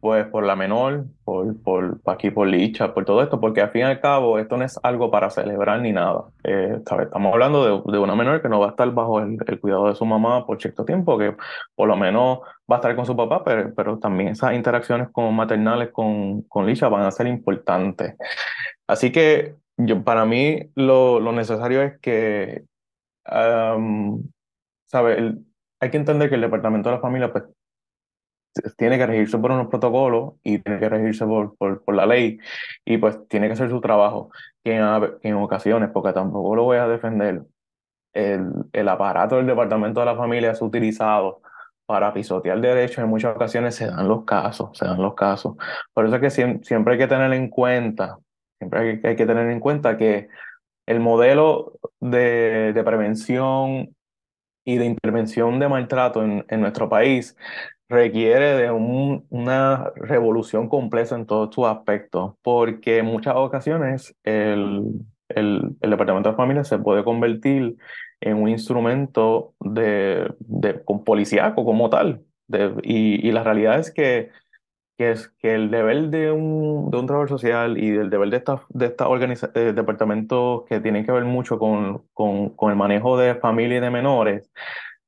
pues 0.03 0.27
por 0.27 0.43
la 0.45 0.57
menor, 0.57 1.05
por, 1.23 1.63
por 1.63 2.01
aquí 2.07 2.29
por 2.29 2.45
Licha, 2.45 2.93
por 2.93 3.05
todo 3.05 3.23
esto, 3.23 3.39
porque 3.39 3.61
al 3.61 3.69
fin 3.69 3.83
y 3.83 3.83
al 3.85 4.01
cabo 4.01 4.37
esto 4.37 4.57
no 4.57 4.65
es 4.65 4.77
algo 4.83 5.09
para 5.09 5.29
celebrar 5.29 5.79
ni 5.79 5.93
nada. 5.93 6.25
Eh, 6.43 6.75
Estamos 6.77 7.31
hablando 7.33 7.63
de, 7.63 7.93
de, 7.93 7.99
una 7.99 8.13
menor 8.13 8.41
que 8.41 8.49
no 8.49 8.59
va 8.59 8.65
a 8.65 8.69
estar 8.71 8.91
bajo 8.91 9.21
el, 9.21 9.37
el, 9.47 9.59
cuidado 9.61 9.87
de 9.87 9.95
su 9.95 10.03
mamá 10.03 10.45
por 10.45 10.61
cierto 10.61 10.83
tiempo, 10.83 11.17
que 11.17 11.37
por 11.73 11.87
lo 11.87 11.95
menos 11.95 12.39
va 12.69 12.75
a 12.75 12.79
estar 12.79 12.93
con 12.97 13.05
su 13.05 13.15
papá, 13.15 13.45
pero, 13.45 13.73
pero 13.73 13.97
también 13.97 14.31
esas 14.31 14.53
interacciones 14.55 15.07
con 15.09 15.33
maternales 15.33 15.91
con, 15.93 16.41
con 16.49 16.65
Licha 16.65 16.89
van 16.89 17.03
a 17.03 17.11
ser 17.11 17.27
importantes. 17.27 18.17
Así 18.85 19.09
que 19.09 19.55
yo, 19.77 20.03
para 20.03 20.25
mí 20.25 20.69
lo, 20.75 21.21
lo 21.21 21.31
necesario 21.31 21.81
es 21.81 21.97
que, 22.01 22.65
um, 23.31 24.21
¿sabe? 24.83 25.37
hay 25.79 25.91
que 25.91 25.97
entender 25.97 26.27
que 26.27 26.35
el 26.35 26.41
Departamento 26.41 26.89
de 26.89 26.95
la 26.95 27.01
Familia 27.01 27.31
pues, 27.31 27.45
tiene 28.77 28.97
que 28.97 29.05
regirse 29.05 29.37
por 29.37 29.51
unos 29.51 29.67
protocolos 29.67 30.33
y 30.43 30.59
tiene 30.59 30.79
que 30.79 30.89
regirse 30.89 31.25
por, 31.25 31.55
por, 31.57 31.83
por, 31.83 31.95
la 31.95 32.05
ley 32.05 32.39
y 32.85 32.97
pues 32.97 33.27
tiene 33.27 33.47
que 33.47 33.53
hacer 33.53 33.69
su 33.69 33.81
trabajo. 33.81 34.29
En, 34.63 34.81
en, 35.23 35.35
ocasiones, 35.35 35.89
porque 35.91 36.13
tampoco 36.13 36.55
lo 36.55 36.63
voy 36.63 36.77
a 36.77 36.87
defender, 36.87 37.43
el, 38.13 38.51
el 38.71 38.89
aparato 38.89 39.37
del 39.37 39.47
Departamento 39.47 39.99
de 39.99 40.05
la 40.05 40.15
Familia 40.15 40.51
es 40.51 40.61
utilizado 40.61 41.41
para 41.85 42.13
pisotear 42.13 42.61
derechos, 42.61 42.99
en 42.99 43.09
muchas 43.09 43.35
ocasiones 43.35 43.75
se 43.75 43.87
dan 43.87 44.07
los 44.07 44.23
casos, 44.23 44.77
se 44.77 44.85
dan 44.85 45.01
los 45.01 45.15
casos. 45.15 45.55
Por 45.93 46.05
eso 46.05 46.15
es 46.15 46.21
que 46.21 46.29
siempre, 46.29 46.93
hay 46.93 46.99
que 46.99 47.07
tener 47.07 47.33
en 47.33 47.49
cuenta, 47.49 48.17
siempre 48.57 49.01
hay 49.03 49.15
que 49.15 49.25
tener 49.25 49.49
en 49.49 49.59
cuenta 49.59 49.97
que 49.97 50.29
el 50.85 50.99
modelo 50.99 51.73
de, 51.99 52.71
de 52.73 52.83
prevención 52.83 53.95
y 54.65 54.77
de 54.77 54.85
intervención 54.85 55.59
de 55.59 55.67
maltrato 55.67 56.23
en, 56.23 56.45
en 56.47 56.61
nuestro 56.61 56.87
país 56.87 57.35
requiere 57.93 58.57
de 58.57 58.71
un, 58.71 59.25
una 59.29 59.91
revolución 59.95 60.67
completa 60.67 61.15
en 61.15 61.25
todos 61.25 61.53
sus 61.53 61.65
aspectos, 61.67 62.33
porque 62.41 62.97
en 62.97 63.05
muchas 63.05 63.35
ocasiones 63.35 64.15
el, 64.23 65.05
el, 65.29 65.75
el, 65.79 65.89
Departamento 65.89 66.31
de 66.31 66.35
Familia 66.35 66.63
se 66.63 66.79
puede 66.79 67.03
convertir 67.03 67.77
en 68.19 68.37
un 68.41 68.49
instrumento 68.49 69.53
de, 69.59 70.33
de 70.39 70.83
con 70.83 71.03
policíaco 71.03 71.63
como 71.63 71.89
tal. 71.89 72.23
De, 72.47 72.73
y, 72.83 73.27
y, 73.27 73.31
la 73.31 73.43
realidad 73.43 73.79
es 73.79 73.91
que, 73.91 74.29
que, 74.97 75.11
es, 75.11 75.29
que 75.39 75.55
el 75.55 75.71
deber 75.71 76.09
de 76.09 76.31
un, 76.31 76.89
de 76.89 76.97
un 76.97 77.05
trabajador 77.05 77.29
social 77.29 77.77
y 77.77 77.89
el 77.91 78.09
deber 78.09 78.29
de 78.29 78.37
estos 78.37 78.61
de 78.69 78.87
esta 78.87 79.07
eh, 79.55 79.73
departamentos 79.73 80.63
que 80.65 80.79
tienen 80.79 81.05
que 81.05 81.11
ver 81.11 81.25
mucho 81.25 81.59
con, 81.59 82.03
con, 82.13 82.49
con 82.49 82.71
el 82.71 82.77
manejo 82.77 83.17
de 83.17 83.35
familia 83.35 83.77
y 83.77 83.81
de 83.81 83.89
menores, 83.89 84.51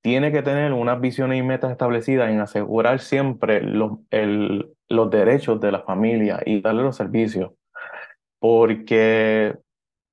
tiene 0.06 0.32
que 0.32 0.44
tener 0.44 0.72
unas 0.72 1.02
visiones 1.02 1.40
y 1.40 1.42
metas 1.42 1.72
establecidas 1.72 2.30
en 2.30 2.40
asegurar 2.40 3.00
siempre 3.00 3.64
los, 3.64 3.94
el, 4.12 4.72
los 4.88 5.10
derechos 5.10 5.60
de 5.60 5.72
la 5.72 5.82
familia 5.82 6.44
y 6.46 6.62
darle 6.62 6.84
los 6.84 6.96
servicios. 6.96 7.54
Porque, 8.38 9.58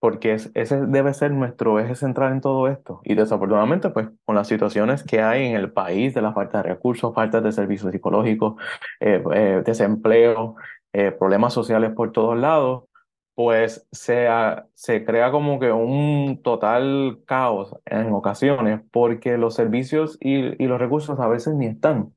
porque 0.01 0.39
ese 0.55 0.87
debe 0.87 1.13
ser 1.13 1.33
nuestro 1.33 1.79
eje 1.79 1.95
central 1.95 2.33
en 2.33 2.41
todo 2.41 2.69
esto. 2.69 3.03
Y 3.05 3.15
desafortunadamente, 3.17 3.91
pues 3.91 4.09
con 4.25 4.35
las 4.35 4.49
situaciones 4.49 5.05
que 5.05 5.21
hay 5.21 5.49
en 5.49 5.57
el 5.57 5.71
país, 5.71 6.15
de 6.15 6.23
la 6.23 6.33
falta 6.33 6.63
de 6.63 6.71
recursos, 6.71 7.15
falta 7.15 7.43
de 7.43 7.53
servicios 7.53 7.93
psicológicos, 7.93 8.55
eh, 8.99 9.23
eh, 9.35 9.63
desempleo, 9.63 10.57
eh, 10.95 11.11
problemas 11.11 11.53
sociales 11.53 11.93
por 11.95 12.13
todos 12.13 12.39
lados, 12.39 12.85
pues 13.35 13.87
se, 13.93 14.29
se 14.75 15.05
crea 15.05 15.31
como 15.31 15.59
que 15.59 15.73
un 15.73 16.41
total 16.43 17.21
caos 17.27 17.75
en 17.87 18.13
ocasiones 18.13 18.81
porque 18.91 19.39
los 19.39 19.55
servicios 19.55 20.19
y, 20.21 20.63
y 20.63 20.67
los 20.67 20.79
recursos 20.79 21.19
a 21.19 21.29
veces 21.29 21.55
ni 21.55 21.67
están. 21.67 22.13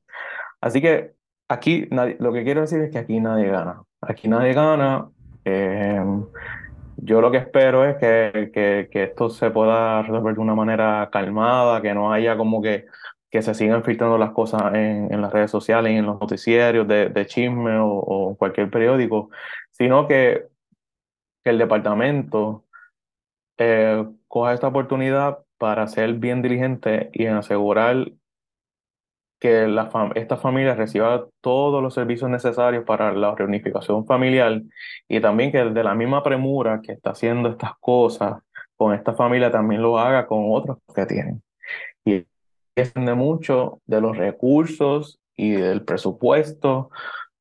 Así 0.60 0.80
que 0.82 1.14
aquí 1.48 1.88
lo 1.90 2.32
que 2.32 2.44
quiero 2.44 2.62
decir 2.62 2.80
es 2.82 2.90
que 2.90 2.98
aquí 2.98 3.20
nadie 3.20 3.48
gana. 3.48 3.82
Aquí 4.00 4.28
nadie 4.28 4.52
gana. 4.52 5.08
Eh, 5.44 6.02
yo 6.98 7.20
lo 7.20 7.30
que 7.30 7.38
espero 7.38 7.84
es 7.84 7.96
que, 7.96 8.50
que, 8.52 8.88
que, 8.90 9.04
esto 9.04 9.28
se 9.28 9.50
pueda 9.50 10.02
resolver 10.02 10.34
de 10.34 10.40
una 10.40 10.54
manera 10.54 11.08
calmada, 11.12 11.82
que 11.82 11.94
no 11.94 12.12
haya 12.12 12.36
como 12.36 12.62
que, 12.62 12.86
que 13.30 13.42
se 13.42 13.54
sigan 13.54 13.84
filtrando 13.84 14.18
las 14.18 14.30
cosas 14.32 14.74
en, 14.74 15.12
en 15.12 15.20
las 15.22 15.32
redes 15.32 15.50
sociales, 15.50 15.92
en 15.92 16.06
los 16.06 16.20
noticiarios 16.20 16.88
de, 16.88 17.10
de 17.10 17.26
chisme 17.26 17.76
o, 17.78 17.88
o 17.88 18.36
cualquier 18.36 18.70
periódico, 18.70 19.30
sino 19.72 20.08
que 20.08 20.46
que 21.46 21.50
el 21.50 21.58
departamento 21.58 22.64
eh, 23.56 24.04
coja 24.26 24.52
esta 24.52 24.66
oportunidad 24.66 25.38
para 25.58 25.86
ser 25.86 26.14
bien 26.14 26.42
diligente 26.42 27.08
y 27.12 27.26
en 27.26 27.34
asegurar 27.34 28.10
que 29.38 29.68
la 29.68 29.88
esta 30.16 30.38
familia 30.38 30.74
reciba 30.74 31.28
todos 31.40 31.80
los 31.80 31.94
servicios 31.94 32.28
necesarios 32.30 32.82
para 32.84 33.12
la 33.12 33.32
reunificación 33.36 34.04
familiar 34.06 34.60
y 35.06 35.20
también 35.20 35.52
que 35.52 35.62
de 35.62 35.84
la 35.84 35.94
misma 35.94 36.24
premura 36.24 36.80
que 36.82 36.90
está 36.90 37.10
haciendo 37.10 37.48
estas 37.48 37.78
cosas 37.78 38.42
con 38.76 38.92
esta 38.92 39.14
familia 39.14 39.52
también 39.52 39.82
lo 39.82 40.00
haga 40.00 40.26
con 40.26 40.46
otros 40.50 40.78
que 40.96 41.06
tienen. 41.06 41.44
Y 42.04 42.26
depende 42.74 43.14
mucho 43.14 43.80
de 43.86 44.00
los 44.00 44.16
recursos 44.16 45.20
y 45.36 45.52
del 45.52 45.84
presupuesto 45.84 46.90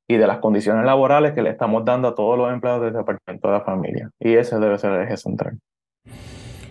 y 0.08 0.18
de 0.18 0.28
las 0.28 0.40
condiciones 0.40 0.86
laborales 0.86 1.34
que 1.34 1.42
le 1.42 1.50
estamos 1.50 1.84
dando 1.86 2.10
a 2.10 2.16
todos 2.16 2.38
los 2.38 2.52
empleados 2.52 2.84
del 2.84 2.94
Departamento 2.94 3.48
de 3.48 3.54
la 3.54 3.62
Familia. 3.62 4.10
Y 4.20 4.36
ese 4.36 4.60
debe 4.60 4.78
ser 4.78 4.92
el 4.92 5.04
eje 5.04 5.18
central. 5.18 5.60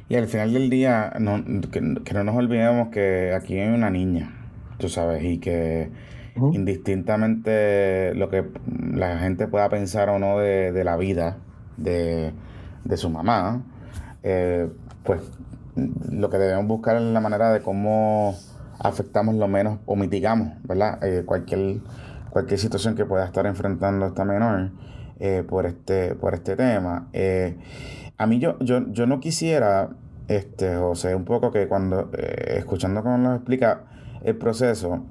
Y 0.09 0.17
al 0.17 0.27
final 0.27 0.53
del 0.53 0.71
día, 0.71 1.13
no, 1.19 1.43
que, 1.71 1.81
no 1.81 2.25
nos 2.25 2.37
olvidemos 2.37 2.89
que 2.89 3.33
aquí 3.35 3.59
hay 3.59 3.75
una 3.75 3.91
niña, 3.91 4.31
tú 4.79 4.89
sabes, 4.89 5.25
y 5.25 5.39
que 5.39 5.91
indistintamente 6.53 8.15
lo 8.15 8.29
que 8.29 8.45
la 8.93 9.19
gente 9.19 9.49
pueda 9.49 9.69
pensar 9.69 10.09
o 10.11 10.19
no 10.19 10.39
de, 10.39 10.73
de 10.73 10.85
la 10.85 10.97
vida 10.97 11.39
de, 11.77 12.33
de 12.85 12.97
su 12.97 13.09
mamá, 13.09 13.63
eh, 14.23 14.69
pues 15.05 15.21
lo 15.77 16.31
que 16.31 16.39
debemos 16.39 16.67
buscar 16.67 16.97
es 16.97 17.03
la 17.03 17.21
manera 17.21 17.53
de 17.53 17.61
cómo 17.61 18.35
afectamos 18.79 19.35
lo 19.37 19.49
menos 19.49 19.79
o 19.87 19.97
mitigamos, 19.97 20.49
¿verdad? 20.63 21.03
Eh, 21.03 21.25
cualquier 21.25 21.79
cualquier 22.35 22.59
situación 22.59 22.97
que 22.97 23.07
pueda 23.07 23.25
estar 23.25 23.47
enfrentando 23.47 24.07
esta 24.07 24.25
menor 24.25 24.73
eh, 25.21 25.45
por, 25.49 25.67
este, 25.67 26.17
por 26.17 26.35
este 26.35 26.57
tema. 26.57 27.09
Eh, 27.13 27.57
a 28.19 28.27
mí 28.27 28.41
yo, 28.41 28.59
yo, 28.59 28.91
yo 28.91 29.07
no 29.07 29.21
quisiera, 29.21 29.91
este, 30.27 30.77
José, 30.77 31.15
un 31.15 31.25
poco 31.25 31.53
que 31.53 31.69
cuando, 31.69 32.11
eh, 32.13 32.57
escuchando 32.59 33.05
cómo 33.05 33.19
nos 33.19 33.37
explica 33.37 33.85
el 34.25 34.37
proceso, 34.37 35.05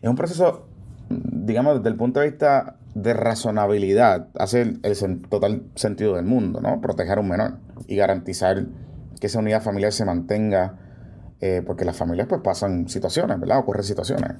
es 0.00 0.08
un 0.08 0.16
proceso, 0.16 0.66
digamos, 1.10 1.76
desde 1.76 1.90
el 1.90 1.96
punto 1.96 2.20
de 2.20 2.30
vista 2.30 2.76
de 2.94 3.12
razonabilidad, 3.12 4.28
hace 4.38 4.62
el, 4.62 5.22
total 5.28 5.64
sentido 5.74 6.16
del 6.16 6.24
mundo, 6.24 6.62
¿no? 6.62 6.80
Proteger 6.80 7.18
a 7.18 7.20
un 7.20 7.28
menor 7.28 7.58
y 7.86 7.96
garantizar 7.96 8.64
que 9.20 9.26
esa 9.26 9.40
unidad 9.40 9.62
familiar 9.62 9.92
se 9.92 10.06
mantenga, 10.06 10.78
porque 11.66 11.84
las 11.84 11.96
familias 11.96 12.26
pues 12.28 12.40
pasan 12.40 12.88
situaciones, 12.88 13.38
¿verdad? 13.38 13.58
Ocurren 13.58 13.84
situaciones. 13.84 14.32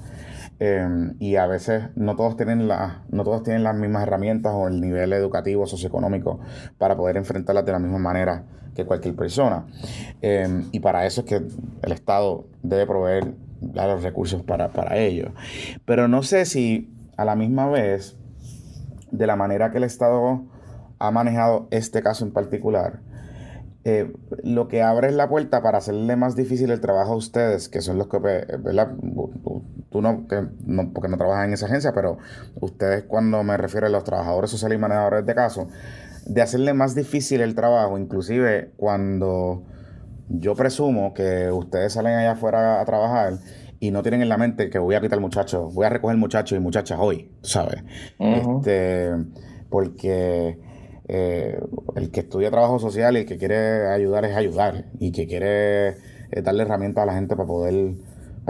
Em, 0.61 1.15
y 1.21 1.37
a 1.37 1.47
veces 1.47 1.85
no 1.95 2.17
todos 2.17 2.37
tienen 2.37 2.67
la, 2.67 3.05
no 3.11 3.23
todos 3.23 3.45
tienen 3.45 3.63
las 3.63 3.77
mismas 3.77 4.03
herramientas 4.03 4.53
o 4.55 4.67
el 4.67 4.81
nivel 4.81 5.13
educativo, 5.13 5.67
socioeconómico 5.67 6.41
para 6.79 6.97
poder 6.97 7.17
enfrentarlas 7.17 7.65
de 7.65 7.73
la 7.73 7.79
misma 7.79 7.99
manera 7.99 8.45
que 8.75 8.85
cualquier 8.85 9.15
persona. 9.15 9.67
Em, 10.21 10.67
y 10.73 10.81
para 10.81 11.07
eso 11.07 11.21
es 11.21 11.27
que 11.27 11.37
el 11.83 11.93
Estado 11.93 12.47
debe 12.63 12.87
proveer 12.87 13.35
los 13.61 14.03
recursos 14.03 14.43
para, 14.43 14.73
para 14.73 14.97
ello. 14.97 15.33
Pero 15.85 16.09
no 16.09 16.23
sé 16.23 16.45
si 16.45 16.93
a 17.17 17.25
la 17.25 17.37
misma 17.37 17.69
vez, 17.69 18.17
de 19.11 19.27
la 19.27 19.37
manera 19.37 19.71
que 19.71 19.79
el 19.79 19.85
Estado 19.85 20.45
ha 20.99 21.11
manejado 21.11 21.69
este 21.71 22.03
caso 22.03 22.25
en 22.25 22.33
particular, 22.33 23.01
eh, 23.85 24.13
lo 24.43 24.69
que 24.69 24.83
abre 24.83 25.09
es 25.09 25.15
la 25.15 25.29
puerta 25.29 25.63
para 25.63 25.79
hacerle 25.79 26.17
más 26.17 26.37
difícil 26.37 26.71
el 26.71 26.81
trabajo 26.81 27.13
a 27.13 27.17
ustedes, 27.17 27.69
que 27.69 27.81
son 27.81 27.97
los 27.97 28.09
que, 28.09 28.19
¿verdad? 28.19 28.93
Tú 29.91 30.03
no, 30.03 30.27
que 30.27 30.47
no, 30.67 30.93
porque 30.93 31.09
no 31.09 31.17
trabajas 31.17 31.47
en 31.47 31.55
esa 31.55 31.67
agencia, 31.67 31.93
pero 31.93 32.19
ustedes 32.61 33.05
cuando 33.05 33.43
me 33.43 33.57
refiero 33.57 33.87
a 33.87 33.91
los 33.91 34.05
trabajadores 34.05 34.51
sociales 34.51 34.77
y 34.77 34.81
manejadores 34.81 35.25
de 35.25 35.35
casos, 35.35 35.69
de 36.27 36.43
hacerle 36.43 36.75
más 36.75 36.95
difícil 36.95 37.41
el 37.41 37.55
trabajo, 37.55 37.97
inclusive 37.99 38.73
cuando 38.77 39.63
yo 40.29 40.55
presumo 40.55 41.15
que 41.15 41.51
ustedes 41.51 41.95
salen 41.95 42.15
allá 42.15 42.33
afuera 42.33 42.81
a 42.81 42.85
trabajar 42.85 43.39
y 43.81 43.91
no 43.91 44.03
tienen 44.03 44.23
en 44.23 44.29
la 44.29 44.37
mente 44.37 44.71
que 44.71 44.79
voy 44.79 44.95
a 44.95 45.01
quitar 45.01 45.21
muchachos, 45.21 45.73
voy 45.75 45.87
a 45.87 45.89
recoger 45.89 46.17
muchachos 46.17 46.59
y 46.59 46.61
muchachas 46.61 46.99
hoy, 47.01 47.31
¿sabes? 47.43 47.83
este, 48.19 49.13
porque 49.71 50.59
eh, 51.09 51.59
el 51.97 52.11
que 52.11 52.21
estudia 52.21 52.51
trabajo 52.51 52.79
social 52.79 53.17
y 53.17 53.21
el 53.21 53.27
que 53.27 53.39
quiere 53.39 53.89
ayudar 53.89 54.25
es 54.27 54.37
ayudar 54.37 54.87
y 54.99 55.13
que 55.13 55.27
quiere 55.27 55.89
eh, 55.89 56.43
darle 56.43 56.65
herramientas 56.65 57.03
a 57.03 57.07
la 57.07 57.15
gente 57.15 57.35
para 57.37 57.47
poder, 57.47 57.95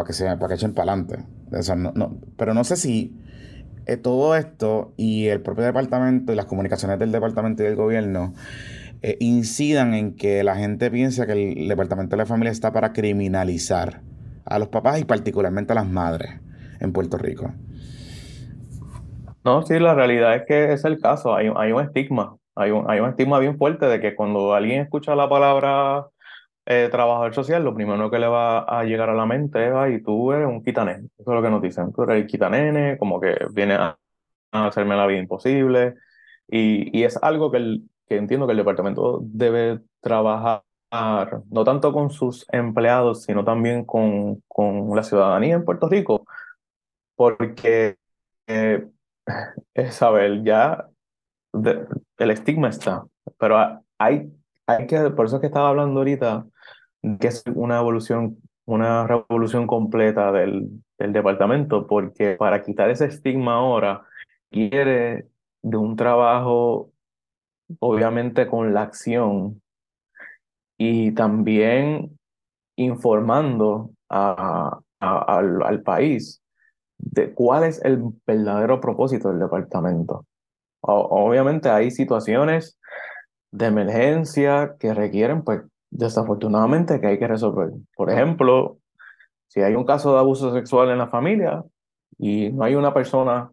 para 0.04 0.38
que, 0.38 0.48
que 0.48 0.54
echen 0.54 0.74
para 0.74 0.92
adelante. 0.92 1.24
pero 2.36 2.54
no 2.54 2.64
sé 2.64 2.76
si 2.76 3.16
eh, 3.86 3.96
todo 3.96 4.36
esto 4.36 4.92
y 4.96 5.26
el 5.26 5.40
propio 5.40 5.64
departamento 5.64 6.32
y 6.32 6.36
las 6.36 6.46
comunicaciones 6.46 6.98
del 6.98 7.12
departamento 7.12 7.62
y 7.62 7.66
del 7.66 7.76
gobierno 7.76 8.34
incidan 9.20 9.94
en 9.94 10.16
que 10.16 10.42
la 10.42 10.56
gente 10.56 10.90
piense 10.90 11.24
que 11.24 11.52
el 11.52 11.68
departamento 11.68 12.16
de 12.16 12.22
la 12.22 12.26
familia 12.26 12.50
está 12.50 12.72
para 12.72 12.92
criminalizar 12.92 14.02
a 14.44 14.58
los 14.58 14.68
papás 14.68 15.00
y 15.00 15.04
particularmente 15.04 15.72
a 15.72 15.76
las 15.76 15.88
madres 15.88 16.40
en 16.80 16.92
Puerto 16.92 17.18
Rico. 17.18 17.52
No, 19.44 19.62
sí, 19.62 19.78
la 19.78 19.94
realidad 19.94 20.34
es 20.36 20.42
que 20.46 20.72
es 20.72 20.84
el 20.84 21.00
caso, 21.00 21.34
hay, 21.34 21.50
hay 21.56 21.72
un 21.72 21.82
estigma, 21.82 22.36
hay 22.54 22.70
un, 22.70 22.90
hay 22.90 23.00
un 23.00 23.08
estigma 23.08 23.38
bien 23.38 23.56
fuerte 23.56 23.86
de 23.86 24.00
que 24.00 24.14
cuando 24.14 24.52
alguien 24.52 24.82
escucha 24.82 25.14
la 25.14 25.28
palabra 25.28 26.08
eh, 26.70 26.88
trabajador 26.90 27.34
social, 27.34 27.64
lo 27.64 27.74
primero 27.74 28.10
que 28.10 28.18
le 28.18 28.26
va 28.28 28.60
a 28.60 28.84
llegar 28.84 29.08
a 29.08 29.14
la 29.14 29.24
mente 29.24 29.68
es, 29.68 29.72
ay, 29.74 30.02
tú 30.02 30.32
eres 30.32 30.46
un 30.46 30.62
quitanene, 30.62 31.08
eso 31.18 31.30
es 31.30 31.34
lo 31.34 31.42
que 31.42 31.50
nos 31.50 31.62
dicen, 31.62 31.92
tú 31.92 32.02
eres 32.02 32.16
el 32.16 32.26
quitanene, 32.26 32.98
como 32.98 33.18
que 33.20 33.36
viene 33.52 33.74
a, 33.74 33.98
a 34.52 34.66
hacerme 34.66 34.94
la 34.96 35.06
vida 35.06 35.18
imposible, 35.18 35.94
y, 36.46 36.98
y 36.98 37.04
es 37.04 37.16
algo 37.22 37.50
que, 37.50 37.56
el, 37.56 37.90
que 38.06 38.16
entiendo 38.16 38.46
que 38.46 38.52
el 38.52 38.58
departamento 38.58 39.20
debe 39.22 39.80
trabajar 40.00 40.62
no 41.50 41.64
tanto 41.64 41.92
con 41.92 42.10
sus 42.10 42.46
empleados, 42.52 43.24
sino 43.24 43.44
también 43.44 43.84
con, 43.84 44.42
con 44.48 44.94
la 44.96 45.02
ciudadanía 45.02 45.54
en 45.54 45.64
Puerto 45.64 45.88
Rico, 45.88 46.26
porque 47.16 47.96
eh, 48.46 48.86
ya 50.44 50.88
el 52.18 52.30
estigma 52.30 52.68
está, 52.68 53.04
pero 53.38 53.82
hay, 53.98 54.32
hay 54.68 54.86
que, 54.86 54.98
por 55.10 55.26
eso 55.26 55.36
es 55.36 55.40
que 55.40 55.46
estaba 55.46 55.70
hablando 55.70 56.00
ahorita, 56.00 56.46
que 57.18 57.28
es 57.28 57.42
una 57.54 57.78
evolución, 57.78 58.36
una 58.66 59.06
revolución 59.06 59.66
completa 59.66 60.30
del, 60.30 60.68
del 60.98 61.12
departamento, 61.12 61.86
porque 61.86 62.36
para 62.36 62.62
quitar 62.62 62.90
ese 62.90 63.06
estigma 63.06 63.54
ahora 63.54 64.04
quiere 64.50 65.26
de 65.62 65.76
un 65.76 65.96
trabajo, 65.96 66.92
obviamente 67.80 68.46
con 68.46 68.74
la 68.74 68.82
acción 68.82 69.62
y 70.76 71.12
también 71.12 72.18
informando 72.76 73.90
a, 74.10 74.78
al, 75.00 75.62
al 75.62 75.82
país 75.82 76.42
de 76.98 77.32
cuál 77.32 77.64
es 77.64 77.82
el 77.84 78.02
verdadero 78.26 78.80
propósito 78.80 79.30
del 79.30 79.40
departamento. 79.40 80.26
obviamente 80.82 81.70
hay 81.70 81.90
situaciones 81.90 82.78
de 83.50 83.66
emergencia 83.66 84.76
que 84.78 84.94
requieren, 84.94 85.42
pues, 85.42 85.62
desafortunadamente, 85.90 87.00
que 87.00 87.06
hay 87.06 87.18
que 87.18 87.28
resolver. 87.28 87.70
Por 87.96 88.10
ejemplo, 88.10 88.78
si 89.48 89.60
hay 89.60 89.74
un 89.74 89.84
caso 89.84 90.12
de 90.12 90.20
abuso 90.20 90.52
sexual 90.52 90.90
en 90.90 90.98
la 90.98 91.08
familia 91.08 91.64
y 92.18 92.50
no 92.50 92.64
hay 92.64 92.74
una 92.74 92.92
persona 92.92 93.50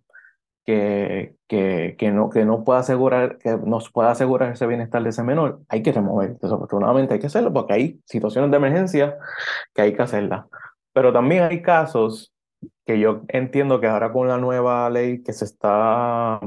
que, 0.66 1.36
que, 1.48 1.96
que, 1.98 2.12
no, 2.12 2.30
que 2.30 2.44
no 2.44 2.64
pueda 2.64 2.80
asegurar, 2.80 3.38
que 3.38 3.56
nos 3.58 3.92
pueda 3.92 4.12
asegurar 4.12 4.52
ese 4.52 4.66
bienestar 4.66 5.04
de 5.04 5.10
ese 5.10 5.24
menor, 5.24 5.62
hay 5.70 5.84
que 5.84 5.92
remover. 5.92 6.38
Desafortunadamente 6.40 7.14
hay 7.14 7.20
que 7.20 7.28
hacerlo 7.28 7.54
porque 7.54 7.74
hay 7.74 8.02
situaciones 8.06 8.52
de 8.52 8.58
emergencia 8.58 9.18
que 9.74 9.84
hay 9.84 9.94
que 9.94 10.02
hacerlas. 10.02 10.46
Pero 10.92 11.14
también 11.14 11.44
hay 11.44 11.62
casos 11.62 12.34
que 12.86 13.00
yo 13.00 13.24
entiendo 13.28 13.80
que 13.80 13.88
ahora 13.88 14.12
con 14.12 14.28
la 14.28 14.38
nueva 14.38 14.90
ley 14.90 15.22
que 15.24 15.34
se 15.34 15.46
está, 15.46 16.40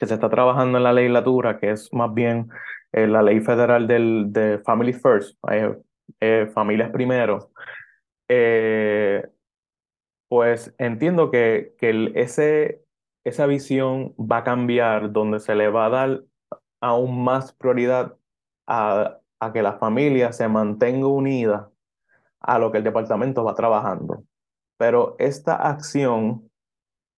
que 0.00 0.06
se 0.06 0.14
está 0.14 0.30
trabajando 0.30 0.78
en 0.78 0.84
la 0.84 0.94
legislatura, 0.94 1.58
que 1.58 1.70
es 1.72 1.92
más 1.92 2.12
bien 2.14 2.48
eh, 2.92 3.06
la 3.06 3.22
ley 3.22 3.40
federal 3.40 3.86
del, 3.86 4.32
de 4.32 4.58
Family 4.60 4.94
First, 4.94 5.38
eh, 5.50 5.76
eh, 6.20 6.50
familias 6.54 6.90
primero, 6.90 7.50
pues 10.28 10.74
entiendo 10.78 11.30
que, 11.30 11.74
que 11.78 12.12
ese, 12.14 12.82
esa 13.24 13.46
visión 13.46 14.14
va 14.16 14.38
a 14.38 14.44
cambiar, 14.44 15.12
donde 15.12 15.38
se 15.40 15.54
le 15.54 15.68
va 15.68 15.86
a 15.86 15.90
dar 15.90 16.22
aún 16.80 17.22
más 17.22 17.52
prioridad 17.52 18.16
a, 18.66 19.18
a 19.40 19.52
que 19.52 19.62
la 19.62 19.74
familia 19.74 20.32
se 20.32 20.48
mantenga 20.48 21.08
unida 21.08 21.70
a 22.40 22.58
lo 22.58 22.72
que 22.72 22.78
el 22.78 22.84
departamento 22.84 23.44
va 23.44 23.54
trabajando. 23.54 24.24
Pero 24.78 25.16
esta 25.18 25.56
acción 25.56 26.50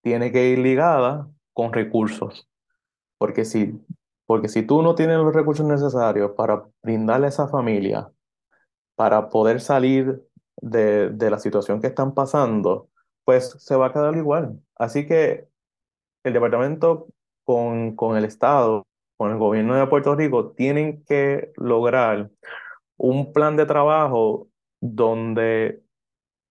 tiene 0.01 0.31
que 0.33 0.49
ir 0.49 0.59
ligada 0.59 1.29
con 1.53 1.71
recursos, 1.71 2.49
porque 3.23 3.45
si, 3.45 3.81
porque 4.25 4.49
si 4.49 4.63
tú 4.63 4.81
no 4.81 4.95
tienes 4.95 5.15
los 5.15 5.33
recursos 5.33 5.65
necesarios 5.65 6.31
para 6.31 6.65
brindarle 6.81 7.27
a 7.27 7.29
esa 7.29 7.47
familia, 7.47 8.11
para 8.97 9.29
poder 9.29 9.61
salir 9.61 10.21
de, 10.61 11.09
de 11.09 11.29
la 11.29 11.39
situación 11.39 11.79
que 11.79 11.87
están 11.87 12.13
pasando, 12.13 12.89
pues 13.23 13.55
se 13.59 13.77
va 13.77 13.87
a 13.87 13.93
quedar 13.93 14.13
igual. 14.17 14.59
Así 14.75 15.07
que 15.07 15.47
el 16.25 16.33
departamento 16.33 17.07
con, 17.45 17.95
con 17.95 18.17
el 18.17 18.25
Estado, 18.25 18.83
con 19.15 19.31
el 19.31 19.37
gobierno 19.37 19.75
de 19.75 19.87
Puerto 19.87 20.15
Rico, 20.15 20.51
tienen 20.51 21.05
que 21.05 21.53
lograr 21.55 22.29
un 22.97 23.31
plan 23.31 23.55
de 23.55 23.65
trabajo 23.65 24.49
donde 24.81 25.81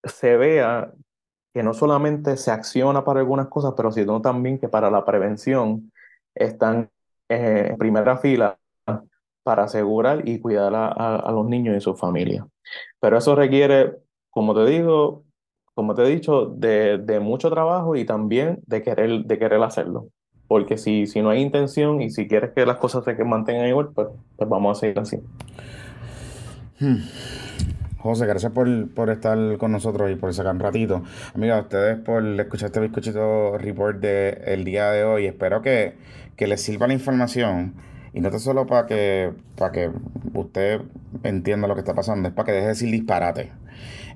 se 0.05 0.39
vea 0.39 0.91
que 1.53 1.63
no 1.63 1.75
solamente 1.75 2.39
se 2.39 2.51
acciona 2.51 3.05
para 3.05 3.21
algunas 3.21 3.49
cosas, 3.49 3.75
pero 3.77 3.93
sino 3.93 4.23
también 4.23 4.59
que 4.59 4.71
para 4.71 4.91
la 4.91 5.05
prevención 5.05 5.92
están 6.35 6.91
eh, 7.29 7.69
en 7.71 7.79
primera 7.79 8.17
fila 8.19 8.59
para 9.43 9.65
asegurar 9.65 10.29
y 10.29 10.39
cuidar 10.39 10.75
a, 10.75 10.89
a 11.17 11.33
los 11.33 11.47
niños 11.47 11.77
y 11.77 11.81
sus 11.81 11.99
familias. 11.99 12.47
Pero 13.01 13.19
eso 13.19 13.35
requiere, 13.35 13.97
como 14.31 14.55
te 14.55 14.65
digo, 14.67 15.25
como 15.75 15.95
te 15.95 16.03
he 16.03 16.09
dicho, 16.09 16.47
de, 16.47 16.99
de, 16.99 17.21
mucho 17.21 17.51
trabajo 17.51 17.97
y 17.97 18.05
también 18.05 18.61
de 18.67 18.83
querer, 18.83 19.25
de 19.25 19.39
querer 19.39 19.63
hacerlo. 19.63 20.09
Porque 20.47 20.77
si, 20.77 21.07
si 21.07 21.23
no 21.23 21.31
hay 21.31 21.41
intención 21.41 22.03
y 22.03 22.11
si 22.11 22.29
quieres 22.29 22.53
que 22.53 22.67
las 22.67 22.77
cosas 22.77 23.05
se 23.05 23.25
mantengan 23.25 23.69
igual, 23.69 23.91
pues, 23.95 24.09
pues 24.37 24.49
vamos 24.49 24.77
a 24.77 24.81
seguir 24.81 24.99
así. 24.99 25.19
Hmm. 26.79 26.99
José, 28.03 28.27
gracias 28.27 28.51
por, 28.51 28.93
por, 28.95 29.11
estar 29.11 29.39
con 29.59 29.71
nosotros 29.71 30.11
y 30.11 30.17
por 30.17 30.35
sacar 30.35 30.53
un 30.57 30.61
ratito. 30.61 31.05
Amiga, 31.37 31.61
ustedes 31.61 31.99
por 32.01 32.25
escuchar 32.25 32.67
este 32.67 32.81
bizcochito 32.81 33.57
report 33.59 34.01
del 34.01 34.39
el 34.45 34.65
día 34.65 34.91
de 34.91 35.05
hoy. 35.05 35.27
Espero 35.27 35.63
que, 35.63 35.95
que 36.35 36.49
les 36.49 36.61
sirva 36.61 36.89
la 36.89 36.95
información. 36.95 37.75
Y 38.13 38.21
no 38.21 38.31
es 38.31 38.43
solo 38.43 38.67
para 38.67 38.89
que, 38.89 39.33
para 39.57 39.71
que 39.71 39.93
usted 40.35 40.81
entienda 41.23 41.69
lo 41.69 41.75
que 41.75 41.81
está 41.81 41.95
pasando, 41.95 42.29
es 42.29 42.35
para 42.35 42.47
que 42.47 42.53
deje 42.53 42.65
de 42.65 42.69
decir 42.71 42.91
disparate. 42.91 43.53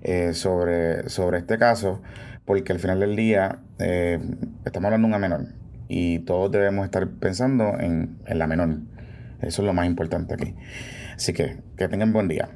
Eh, 0.03 0.35
sobre, 0.35 1.09
sobre 1.09 1.39
este 1.39 1.57
caso, 1.57 2.03
porque 2.45 2.73
al 2.73 2.81
final 2.81 2.99
del 2.99 3.15
día 3.15 3.61
eh, 3.79 4.19
estamos 4.65 4.87
hablando 4.87 5.07
de 5.07 5.15
una 5.15 5.19
menor 5.19 5.47
y 5.89 6.21
todos 6.21 6.51
debemos 6.51 6.85
estar 6.85 7.09
pensando 7.09 7.79
en, 7.79 8.19
en 8.27 8.39
la 8.41 8.49
menor. 8.49 8.81
Eso 9.41 9.63
es 9.63 9.67
lo 9.67 9.73
más 9.73 9.87
importante 9.87 10.35
aquí. 10.35 10.55
Así 11.15 11.33
que 11.33 11.57
que 11.77 11.89
tengan 11.89 12.13
buen 12.13 12.29
día. 12.29 12.49